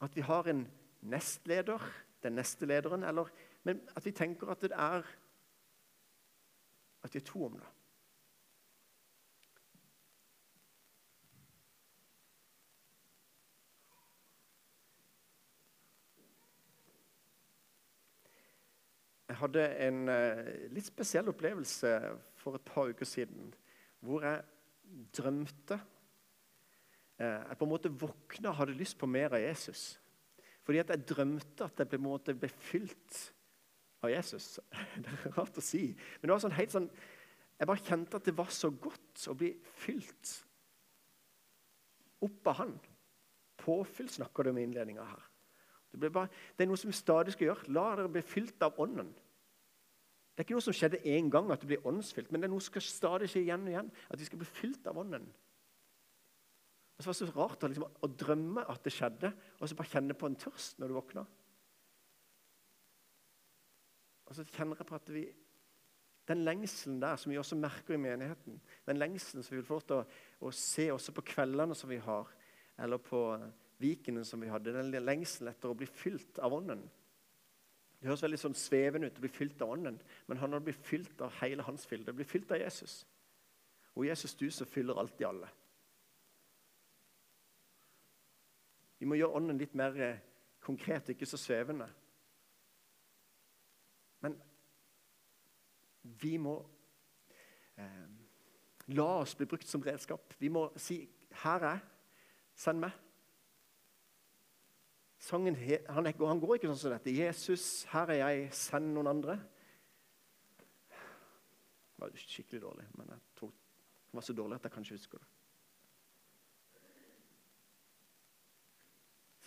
at 0.00 0.16
vi 0.16 0.24
har 0.24 0.48
en 0.48 0.70
nestleder 1.04 1.84
den 2.22 2.36
neste 2.36 2.66
lederen, 2.66 3.04
eller, 3.04 3.28
men 3.64 3.80
at 3.96 4.04
vi 4.04 4.12
tenker 4.16 4.52
at 4.52 4.62
det 4.64 4.72
er 4.76 5.06
at 7.02 7.14
vi 7.14 7.18
er 7.18 7.24
to 7.24 7.44
om 7.44 7.52
det. 7.56 7.68
Jeg 19.30 19.36
hadde 19.38 19.64
en 19.86 20.08
uh, 20.10 20.48
litt 20.74 20.88
spesiell 20.90 21.30
opplevelse 21.30 21.90
for 22.36 22.58
et 22.58 22.64
par 22.66 22.90
uker 22.90 23.06
siden 23.06 23.52
hvor 24.02 24.24
jeg 24.26 24.42
drømte. 25.16 25.78
Uh, 27.20 27.38
jeg 27.46 27.56
på 27.60 27.64
en 27.68 27.70
måte 27.70 27.92
våkna 27.94 28.50
og 28.50 28.58
hadde 28.58 28.74
lyst 28.74 28.98
på 28.98 29.06
mer 29.06 29.36
av 29.38 29.44
Jesus. 29.44 29.94
Fordi 30.66 30.82
at 30.82 30.92
jeg 30.92 31.06
drømte 31.08 31.66
at 31.66 31.80
jeg 31.80 31.90
på 31.90 31.98
en 31.98 32.04
måte 32.04 32.34
ble 32.36 32.50
fylt 32.52 33.20
av 34.04 34.12
Jesus. 34.12 34.58
Det 35.02 35.08
er 35.12 35.34
rart 35.36 35.58
å 35.58 35.64
si. 35.64 35.88
Men 36.20 36.28
det 36.28 36.34
var 36.34 36.44
sånn 36.44 36.58
helt 36.58 36.76
sånn 36.76 36.90
Jeg 37.60 37.68
bare 37.68 37.84
kjente 37.84 38.16
at 38.16 38.24
det 38.24 38.36
var 38.38 38.52
så 38.54 38.70
godt 38.72 39.26
å 39.28 39.34
bli 39.36 39.50
fylt 39.82 40.36
opp 42.24 42.48
av 42.52 42.62
Han. 42.62 42.78
Påfyll 43.60 44.08
snakker 44.08 44.44
du 44.44 44.50
om 44.52 44.60
i 44.60 44.64
innledninga 44.64 45.04
her. 45.04 45.26
Det, 45.92 46.08
bare, 46.12 46.30
det, 46.56 46.64
er 46.64 46.70
noe 46.70 46.80
som 46.80 46.88
vi 46.88 46.96
stadig 46.96 47.34
skal 47.34 47.50
gjøre. 47.50 47.72
La 47.74 47.90
dere 47.98 48.12
bli 48.12 48.22
fylt 48.24 48.62
av 48.64 48.78
Ånden. 48.80 49.10
Det 49.10 50.40
er 50.40 50.46
ikke 50.46 50.56
noe 50.56 50.64
som 50.64 50.76
skjedde 50.76 51.02
én 51.10 51.28
gang, 51.32 51.50
at 51.52 51.60
du 51.60 51.66
blir 51.68 51.84
åndsfylt, 51.84 52.30
men 52.30 52.40
det 52.40 52.48
er 52.48 52.52
noe 52.54 52.62
som 52.62 52.72
skal 52.72 52.86
stadig 52.86 53.28
skje 53.28 53.42
igjen 53.42 53.66
og 53.66 53.72
igjen. 53.74 53.90
At 54.08 54.20
vi 54.22 54.28
skal 54.28 54.40
bli 54.40 54.48
fylt 54.48 54.86
av 54.88 55.00
Ånden. 55.02 55.26
Og 57.00 57.04
så 57.04 57.08
var 57.08 57.14
det 57.14 57.18
så 57.32 57.32
rart 57.32 57.62
å, 57.64 57.68
liksom, 57.72 57.92
å 58.04 58.08
drømme 58.20 58.62
at 58.68 58.82
det 58.84 58.90
skjedde, 58.92 59.30
og 59.56 59.68
så 59.70 59.76
bare 59.78 59.88
kjenne 59.88 60.14
på 60.20 60.28
en 60.28 60.34
tørst 60.36 60.82
når 60.82 60.90
du 60.90 60.94
våkna. 60.98 61.22
Og 64.28 64.36
så 64.36 64.44
kjenner 64.44 64.76
jeg 64.76 64.88
på 64.90 64.98
at 64.98 65.08
vi, 65.08 65.22
den 66.28 66.42
lengselen 66.44 66.98
der 67.00 67.16
som 67.16 67.32
vi 67.32 67.38
også 67.40 67.56
merker 67.56 67.96
i 67.96 68.02
menigheten, 68.04 68.58
den 68.84 69.00
lengselen 69.00 69.46
som 69.46 69.54
vi 69.54 69.62
vil 69.62 69.64
få 69.70 69.78
lov 69.78 69.86
til 69.88 69.96
å, 69.96 70.18
å, 70.44 70.52
se 70.52 70.90
også 70.92 71.14
på 71.16 71.24
kveldene 71.30 71.78
som 71.80 71.88
vi 71.88 71.96
har, 72.04 72.28
eller 72.84 73.00
på 73.00 73.22
vikene 73.80 74.26
som 74.28 74.44
vi 74.44 74.52
hadde, 74.52 74.76
den 74.76 74.92
lengselen 75.00 75.54
etter 75.54 75.72
å 75.72 75.78
bli 75.80 75.88
fylt 75.88 76.42
av 76.44 76.58
Ånden. 76.58 76.84
Det 77.96 78.10
høres 78.10 78.26
veldig 78.26 78.42
sånn 78.44 78.58
svevende 78.60 79.08
ut 79.08 79.22
å 79.22 79.24
bli 79.24 79.32
fylt 79.32 79.64
av 79.64 79.72
Ånden, 79.72 79.96
men 80.28 80.42
han 80.44 80.52
har 80.52 80.68
blitt 80.68 80.84
fylt 80.84 81.24
av 81.24 81.32
hele 81.40 81.64
hans 81.64 81.88
fylde. 81.88 82.12
Bli 82.12 82.28
fylt 82.28 82.52
av 82.52 82.60
Jesus. 82.60 83.06
Og 83.96 84.04
Jesus 84.04 84.36
du 84.36 84.50
som 84.52 84.68
fyller 84.68 85.00
alltid 85.00 85.30
alle. 85.32 85.48
Vi 89.00 89.08
må 89.08 89.16
gjøre 89.16 89.38
Ånden 89.40 89.58
litt 89.60 89.74
mer 89.78 89.96
eh, 89.96 90.20
konkret, 90.60 91.08
ikke 91.08 91.28
så 91.28 91.40
svevende. 91.40 91.86
Men 94.20 94.36
vi 96.20 96.34
må 96.40 96.58
eh, 97.80 98.08
la 98.92 99.08
oss 99.22 99.32
bli 99.38 99.48
brukt 99.48 99.68
som 99.68 99.82
redskap. 99.84 100.34
Vi 100.38 100.52
må 100.52 100.68
si 100.76 101.06
'Her 101.30 101.64
er 101.64 101.80
Send 102.54 102.80
meg'. 102.80 102.92
Sangen, 105.18 105.56
han, 105.88 106.06
han, 106.06 106.40
går 106.40 106.54
ikke 106.54 106.68
sånn 106.68 106.76
som 106.76 106.92
dette. 106.92 107.12
'Jesus, 107.12 107.84
her 107.88 108.12
er 108.12 108.20
jeg. 108.20 108.52
Send 108.52 108.92
noen 108.92 109.06
andre'. 109.06 109.38
Det 110.90 112.04
var 112.04 112.16
skikkelig 112.16 112.60
dårlig, 112.60 112.86
men 112.98 113.08
jeg 113.08 113.20
tror 113.36 113.50
det 113.50 114.16
var 114.18 114.24
så 114.24 114.32
dårlig 114.32 114.56
at 114.56 114.64
jeg 114.68 114.72
kanskje 114.72 114.96
husker 114.96 115.18
det. 115.18 115.39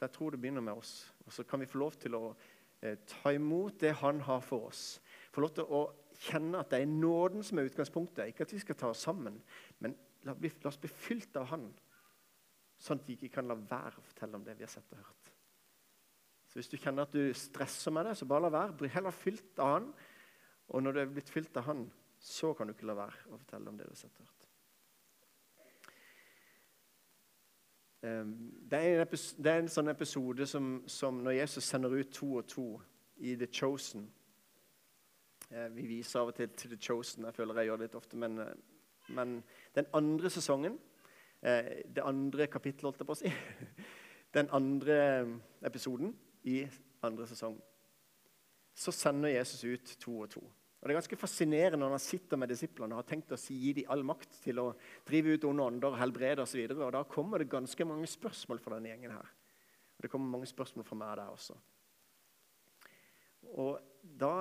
Så 0.04 0.10
jeg 0.10 0.16
tror 0.18 0.34
det 0.36 0.42
begynner 0.44 0.64
med 0.66 0.76
oss. 0.76 1.14
Og 1.24 1.32
så 1.32 1.46
kan 1.48 1.62
vi 1.64 1.70
få 1.70 1.80
lov 1.80 1.96
til 2.02 2.18
å 2.20 2.26
Eh, 2.84 2.98
ta 3.08 3.32
imot 3.32 3.80
det 3.80 3.94
han 4.02 4.20
har 4.28 4.42
for 4.44 4.68
oss. 4.68 5.00
Få 5.32 5.44
lov 5.46 5.54
til 5.56 5.70
å 5.72 5.86
kjenne 6.26 6.60
at 6.60 6.74
det 6.74 6.82
er 6.84 6.90
nåden 6.90 7.46
som 7.46 7.60
er 7.60 7.70
utgangspunktet. 7.70 8.28
Ikke 8.28 8.44
at 8.44 8.52
vi 8.52 8.60
skal 8.60 8.76
ta 8.80 8.90
oss 8.92 9.06
sammen, 9.08 9.38
men 9.80 9.96
la, 10.28 10.36
la 10.36 10.72
oss 10.72 10.80
bli 10.82 10.92
fylt 10.92 11.40
av 11.40 11.48
Han. 11.54 11.70
Sånn 12.84 13.00
at 13.00 13.08
vi 13.08 13.16
ikke 13.16 13.38
kan 13.38 13.48
la 13.48 13.56
være 13.56 14.02
å 14.02 14.04
fortelle 14.04 14.36
om 14.36 14.44
det 14.44 14.58
vi 14.60 14.68
har 14.68 14.74
sett 14.74 14.92
og 14.92 15.00
hørt. 15.00 15.32
Så 16.52 16.60
Hvis 16.60 16.74
du 16.74 16.76
kjenner 16.76 17.08
at 17.08 17.16
du 17.16 17.32
stresser 17.38 17.96
med 17.96 18.10
det, 18.10 18.18
så 18.20 18.28
bare 18.28 18.50
la 18.50 18.54
være. 18.58 18.76
Bli 18.84 18.92
heller 18.92 19.16
fylt 19.16 19.64
av 19.64 19.78
Han. 19.78 19.90
Og 20.76 20.84
når 20.84 20.92
du 20.92 21.02
er 21.02 21.16
blitt 21.16 21.32
fylt 21.32 21.56
av 21.62 21.70
Han, 21.70 21.88
så 22.20 22.52
kan 22.58 22.68
du 22.68 22.76
ikke 22.76 22.90
la 22.92 23.00
være 23.00 23.32
å 23.32 23.40
fortelle 23.40 23.72
om 23.72 23.80
det 23.80 23.88
du 23.88 23.96
har 23.96 24.02
sett 24.04 24.20
og 24.20 24.28
hørt. 24.28 24.43
Det 28.04 28.80
er, 28.80 29.02
en, 29.02 29.08
det 29.44 29.52
er 29.52 29.62
en 29.62 29.70
sånn 29.72 29.88
episode 29.88 30.44
som, 30.48 30.82
som, 30.92 31.22
når 31.24 31.38
Jesus 31.38 31.64
sender 31.64 31.94
ut 31.96 32.10
to 32.12 32.34
og 32.42 32.48
to 32.52 32.66
i 33.24 33.36
The 33.40 33.48
Chosen. 33.48 34.10
Eh, 35.50 35.70
vi 35.72 35.86
viser 35.88 36.20
av 36.20 36.34
og 36.34 36.36
til 36.36 36.50
til 36.50 36.74
The 36.74 36.80
Chosen. 36.82 37.26
Jeg 37.26 37.34
føler 37.34 37.62
jeg 37.62 37.70
gjør 37.70 37.80
det 37.80 37.88
litt 37.88 37.96
ofte. 37.96 38.18
Men, 38.18 38.40
eh, 38.40 38.54
men 39.16 39.44
den 39.76 39.86
andre 39.94 40.30
sesongen, 40.30 40.80
eh, 41.42 41.84
det 41.96 42.04
andre 42.04 42.48
kapittelet, 42.48 42.84
holdt 42.84 43.00
jeg 43.00 43.08
på 43.08 43.16
å 43.16 43.22
si 43.22 43.34
Den 44.34 44.50
andre 44.52 45.40
episoden 45.62 46.16
i 46.44 46.68
andre 47.04 47.28
sesong, 47.28 47.60
så 48.74 48.92
sender 48.92 49.30
Jesus 49.30 49.64
ut 49.64 49.98
to 50.00 50.20
og 50.20 50.30
to. 50.30 50.42
Og 50.84 50.90
Det 50.90 50.92
er 50.92 51.00
ganske 51.00 51.16
fascinerende 51.16 51.80
når 51.80 51.94
han 51.96 52.02
sitter 52.04 52.40
med 52.42 52.50
disiplene 52.52 52.92
og 52.92 53.00
har 53.00 53.06
tenkt 53.08 53.32
å 53.32 53.38
gi 53.40 53.70
dem 53.78 53.92
all 53.94 54.02
makt 54.04 54.34
til 54.44 54.58
å 54.60 54.66
drive 55.08 55.38
ut 55.38 55.46
onde 55.48 55.68
ånder, 55.70 55.96
helbrede 55.96 56.44
osv. 56.44 56.66
Da 56.92 57.06
kommer 57.08 57.40
det 57.40 57.48
ganske 57.54 57.88
mange 57.88 58.10
spørsmål 58.12 58.60
fra 58.60 58.76
denne 58.76 58.92
gjengen 58.92 59.14
her. 59.16 59.30
Og 59.96 60.04
det 60.04 60.12
kommer 60.12 60.34
mange 60.34 60.50
spørsmål 60.52 60.84
fra 60.84 60.98
meg 61.00 61.14
der 61.22 61.32
også. 61.32 61.56
Og 63.64 63.80
da 64.04 64.34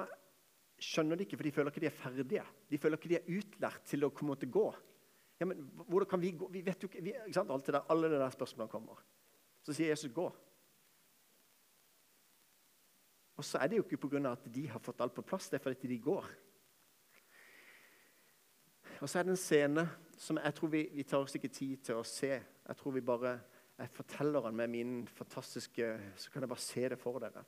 skjønner 0.83 1.15
de 1.15 1.29
ikke, 1.29 1.39
for 1.39 1.47
de 1.47 1.55
føler 1.55 1.71
ikke 1.71 1.85
de 1.85 1.91
er 1.93 2.01
ferdige. 2.01 2.47
De 2.75 2.83
føler 2.83 2.99
ikke 2.99 3.13
de 3.13 3.21
er 3.21 3.35
utlært 3.39 3.87
til 3.87 4.03
å 4.03 4.11
komme 4.11 4.35
til 4.41 4.51
å 4.51 4.57
gå. 4.59 4.69
Ja, 5.39 5.47
men 5.47 5.63
hvordan 5.87 6.11
kan 6.11 6.27
vi 6.27 6.35
gå? 6.43 6.51
Vi 6.51 6.67
vet 6.67 6.83
jo 6.83 6.91
ikke, 6.91 7.07
vi, 7.07 7.15
ikke 7.15 7.39
sant? 7.39 7.55
Alt 7.55 7.71
det 7.71 7.77
der, 7.79 7.87
alle 7.95 8.11
de 8.11 8.19
der 8.19 8.35
spørsmålene 8.35 8.75
kommer. 8.75 8.99
Så 9.63 9.79
sier 9.79 9.95
Jesus 9.95 10.11
'gå'. 10.11 10.33
Og 13.43 13.47
så 13.47 13.59
er 13.59 13.67
det 13.73 13.81
jo 13.81 13.83
ikke 13.83 13.97
pga. 14.05 14.31
at 14.31 14.45
de 14.55 14.69
har 14.71 14.79
fått 14.79 15.01
alt 15.01 15.15
på 15.15 15.23
plass, 15.27 15.49
det 15.51 15.59
er 15.59 15.63
fordi 15.63 15.89
de 15.91 15.99
går. 15.99 16.27
Og 19.01 19.09
så 19.09 19.19
er 19.19 19.23
det 19.23 19.33
en 19.35 19.37
scene 19.37 19.83
som 20.17 20.39
jeg 20.39 20.55
tror 20.55 20.69
vi, 20.71 20.83
vi 20.95 21.03
tar 21.03 21.19
oss 21.19 21.35
ikke 21.35 21.49
tid 21.49 21.81
til 21.83 21.99
å 21.99 22.05
se. 22.07 22.31
Jeg 22.39 22.77
tror 22.79 22.93
vi 22.93 23.01
bare 23.01 23.41
Jeg 23.79 23.91
forteller 23.91 24.41
den 24.41 24.57
med 24.57 24.69
min 24.69 25.07
fantastiske 25.09 25.87
Så 26.17 26.31
kan 26.31 26.43
jeg 26.43 26.49
bare 26.49 26.61
se 26.61 26.89
det 26.89 26.99
for 26.99 27.19
dere. 27.19 27.43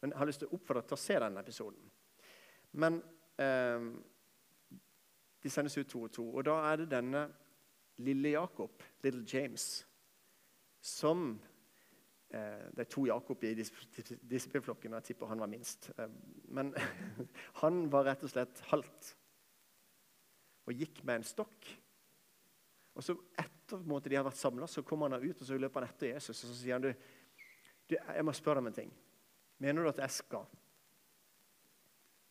Men 0.00 0.10
jeg 0.10 0.18
har 0.18 0.26
lyst 0.26 0.38
til 0.40 0.48
å 0.48 0.54
oppfordre 0.56 0.80
dere 0.80 0.88
til 0.88 0.98
å 0.98 1.04
se 1.04 1.18
denne 1.20 1.40
episoden. 1.40 1.90
Men 2.72 3.02
eh, 3.38 3.86
de 5.42 5.50
sendes 5.50 5.78
ut 5.78 5.88
to 5.88 6.02
og 6.02 6.12
to. 6.12 6.24
Og 6.26 6.44
da 6.44 6.56
er 6.72 6.76
det 6.76 6.90
denne 6.90 7.28
lille 7.98 8.34
Jakob, 8.34 8.82
Little 9.04 9.24
James, 9.32 9.86
som 10.80 11.38
det 12.30 12.84
er 12.84 12.90
to 12.90 13.04
Jakob 13.08 13.42
i 13.42 13.54
disippelflokken, 13.58 14.92
og 14.92 15.00
jeg 15.00 15.10
tipper 15.10 15.30
han 15.32 15.42
var 15.42 15.50
minst. 15.50 15.90
Eh, 15.98 16.10
men 16.54 16.70
han 17.62 17.82
var 17.90 18.06
rett 18.06 18.22
og 18.26 18.30
slett 18.30 18.62
halvt 18.70 19.14
og 20.70 20.76
gikk 20.78 21.02
med 21.02 21.20
en 21.20 21.26
stokk. 21.26 21.70
Og 22.94 23.02
så 23.06 23.16
Etter 23.40 23.82
måte, 23.86 24.10
de 24.10 24.18
har 24.18 24.26
vært 24.26 24.38
samla, 24.38 24.66
kommer 24.82 25.10
han 25.10 25.22
ut 25.22 25.42
og 25.42 25.46
så 25.46 25.58
løper 25.58 25.84
han 25.84 25.92
etter 25.92 26.10
Jesus 26.10 26.40
og 26.42 26.48
så 26.48 26.56
sier 26.58 26.74
han, 26.74 26.82
du, 26.82 26.90
du, 27.86 27.94
jeg 27.94 28.24
må 28.26 28.34
spørre 28.34 28.58
deg 28.58 28.64
om 28.64 28.70
en 28.72 28.78
ting. 28.80 28.90
Mener 29.62 29.84
du 29.84 29.90
at 29.92 30.00
jeg 30.02 30.16
skal 30.16 30.48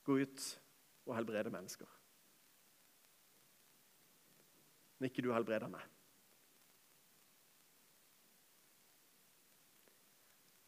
gå 0.04 0.18
ut 0.20 0.48
og 1.08 1.16
helbrede 1.16 1.54
mennesker? 1.54 1.96
Når 5.00 5.12
ikke 5.12 5.24
du 5.24 5.32
helbreder 5.32 5.72
meg? 5.72 5.99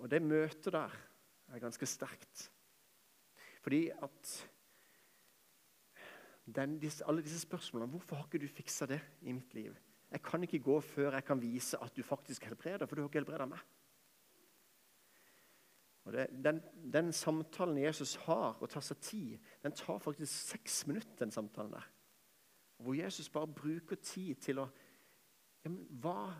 Og 0.02 0.10
det 0.10 0.22
møtet 0.26 0.74
der 0.74 0.96
er 1.52 1.62
ganske 1.62 1.86
sterkt. 1.86 2.48
Fordi 3.62 3.90
at 3.90 4.32
den, 6.56 6.80
disse, 6.82 7.06
alle 7.06 7.22
disse 7.22 7.40
spørsmålene 7.40 7.92
Hvorfor 7.92 8.16
har 8.16 8.26
ikke 8.26 8.42
du 8.42 8.50
fiksa 8.50 8.88
det 8.90 9.02
i 9.22 9.32
mitt 9.32 9.54
liv? 9.54 9.76
Jeg 10.12 10.22
kan 10.26 10.44
ikke 10.44 10.60
gå 10.60 10.80
før 10.84 11.14
jeg 11.14 11.24
kan 11.24 11.42
vise 11.42 11.78
at 11.82 11.96
du 11.96 12.04
faktisk 12.04 12.44
helbreder, 12.44 12.86
for 12.86 12.96
du 12.96 13.02
har 13.02 13.10
ikke 13.10 13.22
helbreda 13.22 13.46
meg. 13.46 13.62
Og 16.04 16.14
det, 16.14 16.28
den, 16.44 16.60
den, 16.94 17.14
samtalen 17.14 17.78
Jesus 17.78 18.16
har 18.26 18.58
og 18.58 18.70
tar 18.70 18.82
seg 18.82 18.98
tid, 19.06 19.52
den 19.64 19.76
tar 19.78 20.02
faktisk 20.02 20.34
seks 20.34 20.88
minutter. 20.88 21.16
den 21.20 21.32
samtalen 21.32 21.72
der. 21.72 21.88
Hvor 22.78 22.94
Jesus 22.94 23.30
bare 23.30 23.48
bruker 23.48 23.96
tid 23.96 24.36
til 24.36 24.60
å 24.60 24.68
ja, 25.64 25.70
men 25.70 25.86
hva, 26.02 26.34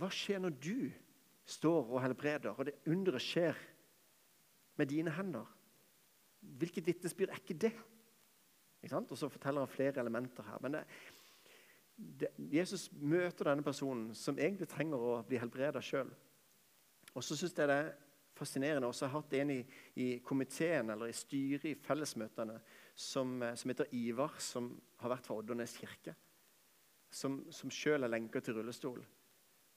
hva 0.00 0.08
skjer 0.08 0.40
når 0.40 0.54
du 0.56 0.90
står 1.44 1.88
og 1.90 2.02
helbreder, 2.02 2.54
og 2.54 2.66
det 2.66 2.78
underet 2.86 3.22
skjer 3.22 3.58
med 4.78 4.86
dine 4.86 5.10
hender. 5.10 5.48
Hvilket 6.40 6.86
vitnesbyrd 6.86 7.30
er 7.30 7.40
ikke 7.40 7.58
det? 7.58 7.72
Ikke 8.82 8.98
og 8.98 9.18
så 9.18 9.28
forteller 9.28 9.62
han 9.62 9.70
flere 9.70 10.00
elementer 10.00 10.42
her. 10.42 10.58
Men 10.62 10.72
det, 10.72 10.84
det, 11.96 12.30
Jesus 12.38 12.88
møter 12.92 13.50
denne 13.50 13.62
personen 13.62 14.14
som 14.14 14.38
egentlig 14.38 14.68
trenger 14.68 14.98
å 14.98 15.20
bli 15.26 15.38
helbreda 15.38 15.82
sjøl. 15.84 16.10
Og 17.12 17.22
så 17.22 17.36
syns 17.36 17.54
jeg 17.54 17.68
det 17.68 17.76
er 17.76 17.92
fascinerende 18.34 18.88
også. 18.88 19.04
Jeg 19.04 19.12
har 19.12 19.20
hatt 19.20 19.38
en 19.38 19.54
i, 19.54 19.60
i 20.00 20.08
komiteen 20.24 20.90
eller 20.90 21.10
i 21.12 21.16
styret 21.16 21.68
i 21.68 21.76
fellesmøtene 21.78 22.58
som, 22.94 23.38
som, 23.54 23.70
heter 23.70 23.92
Ivar, 23.94 24.34
som 24.42 24.72
har 25.02 25.14
vært 25.14 25.28
fra 25.28 25.38
Oddernes 25.38 25.76
kirke. 25.78 26.16
Som, 27.12 27.42
som 27.52 27.70
sjøl 27.70 28.02
er 28.02 28.10
lenka 28.10 28.40
til 28.40 28.56
rullestol. 28.56 29.02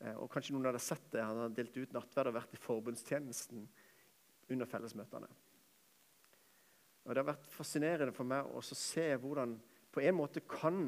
Eh, 0.04 0.16
og 0.16 0.30
kanskje 0.32 0.56
noen 0.56 0.70
hadde 0.70 0.84
sett 0.84 1.08
det. 1.14 1.24
Han 1.24 1.46
hadde 1.46 1.58
delt 1.60 1.78
ut 1.78 1.96
nattverd 1.96 2.32
og 2.32 2.38
vært 2.40 2.56
i 2.56 2.62
forbundstjenesten 2.62 3.66
under 4.54 4.70
fellesmøtene. 4.70 5.30
Og 7.06 7.14
Det 7.14 7.22
har 7.22 7.30
vært 7.30 7.52
fascinerende 7.54 8.16
for 8.16 8.28
meg 8.28 8.48
å 8.50 8.64
se 8.66 9.06
hvordan 9.22 9.60
på 9.94 10.02
en 10.02 10.18
måte 10.18 10.42
kan 10.50 10.88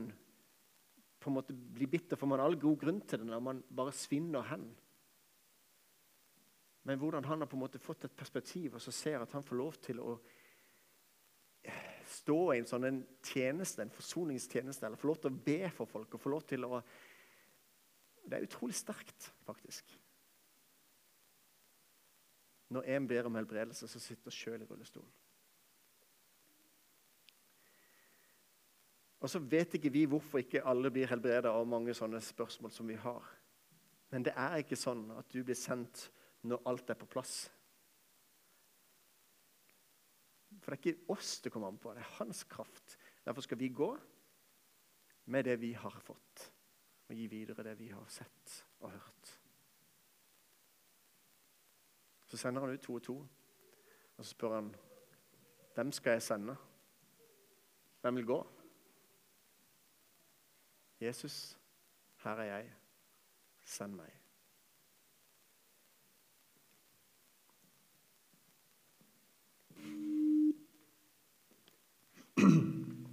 på 1.17 1.31
en 1.31 1.33
måte 1.33 1.53
bli 1.53 1.87
bitter, 1.89 2.15
for 2.15 2.29
man 2.29 2.39
har 2.39 2.47
all 2.47 2.59
god 2.61 2.77
grunn 2.79 2.99
til 3.01 3.19
det 3.23 3.27
når 3.27 3.41
man 3.43 3.61
bare 3.73 3.93
svinner 3.95 4.45
hen. 4.51 4.67
Men 6.87 6.99
hvordan 7.01 7.25
han 7.25 7.41
har 7.41 7.49
på 7.49 7.57
en 7.57 7.63
måte 7.65 7.81
fått 7.83 8.05
et 8.07 8.15
perspektiv 8.15 8.77
og 8.77 8.83
så 8.83 8.93
ser 8.95 9.23
at 9.23 9.33
han 9.35 9.43
får 9.43 9.59
lov 9.59 9.79
til 9.83 9.99
å 9.99 10.13
stå 12.07 12.37
i 12.53 12.61
en 12.61 12.69
sånn 12.69 12.87
en 12.87 13.01
tjeneste, 13.25 13.83
en 13.83 13.91
forsoningstjeneste, 13.91 14.85
eller 14.87 14.99
få 14.99 15.09
lov 15.09 15.19
til 15.23 15.33
å 15.33 15.41
be 15.49 15.71
for 15.75 15.89
folk 15.89 16.15
og 16.15 16.23
få 16.23 16.31
lov 16.31 16.45
til 16.47 16.63
å 16.67 16.79
Det 18.27 18.35
er 18.35 18.43
utrolig 18.43 18.75
sterkt, 18.75 19.31
faktisk. 19.47 19.93
Når 22.69 22.83
en 22.91 23.07
ber 23.07 23.29
om 23.29 23.35
helbredelse, 23.39 23.87
så 23.87 23.99
sitter 24.03 24.33
sjøl 24.35 24.61
i 24.61 24.67
rullestolen. 24.67 25.13
Og 29.23 29.31
så 29.31 29.39
vet 29.39 29.73
ikke 29.73 29.91
vi 29.91 30.03
hvorfor 30.05 30.43
ikke 30.43 30.65
alle 30.67 30.91
blir 30.93 31.09
helbreda 31.09 31.49
av 31.55 31.65
mange 31.67 31.95
sånne 31.97 32.19
spørsmål 32.21 32.73
som 32.75 32.89
vi 32.89 32.99
har. 33.01 33.23
Men 34.11 34.23
det 34.27 34.35
er 34.37 34.59
ikke 34.61 34.77
sånn 34.79 35.07
at 35.17 35.31
du 35.33 35.41
blir 35.41 35.57
sendt 35.57 36.09
når 36.47 36.61
alt 36.69 36.91
er 36.93 36.99
på 36.99 37.09
plass. 37.09 37.47
For 40.61 40.73
det 40.73 40.77
er 40.77 40.83
ikke 40.83 41.15
oss 41.15 41.37
det 41.43 41.51
kommer 41.53 41.71
an 41.71 41.79
på, 41.81 41.95
det 41.95 42.03
er 42.03 42.15
hans 42.19 42.43
kraft. 42.49 42.97
Derfor 43.25 43.43
skal 43.45 43.59
vi 43.59 43.71
gå 43.73 43.89
med 45.33 45.47
det 45.47 45.57
vi 45.59 45.73
har 45.75 45.97
fått, 46.03 46.47
og 47.07 47.15
gi 47.15 47.27
videre 47.27 47.63
det 47.63 47.79
vi 47.79 47.87
har 47.87 48.05
sett 48.07 48.65
og 48.79 48.91
hørt. 48.91 49.41
Så 52.25 52.37
sender 52.37 52.61
han 52.61 52.73
ut 52.73 52.79
to 52.79 52.93
og 52.93 53.03
to, 53.03 53.17
og 54.17 54.25
så 54.25 54.29
spør 54.29 54.55
han 54.55 54.75
hvem 55.77 55.91
skal 55.91 56.11
jeg 56.11 56.21
sende? 56.21 56.55
Hvem 58.01 58.15
vil 58.15 58.25
gå? 58.25 58.47
Jesus, 61.01 61.59
her 62.23 62.31
er 62.31 62.43
jeg. 62.43 62.73
Send 63.63 63.93
meg. 63.93 64.11
Mm-hmm. 72.37 72.73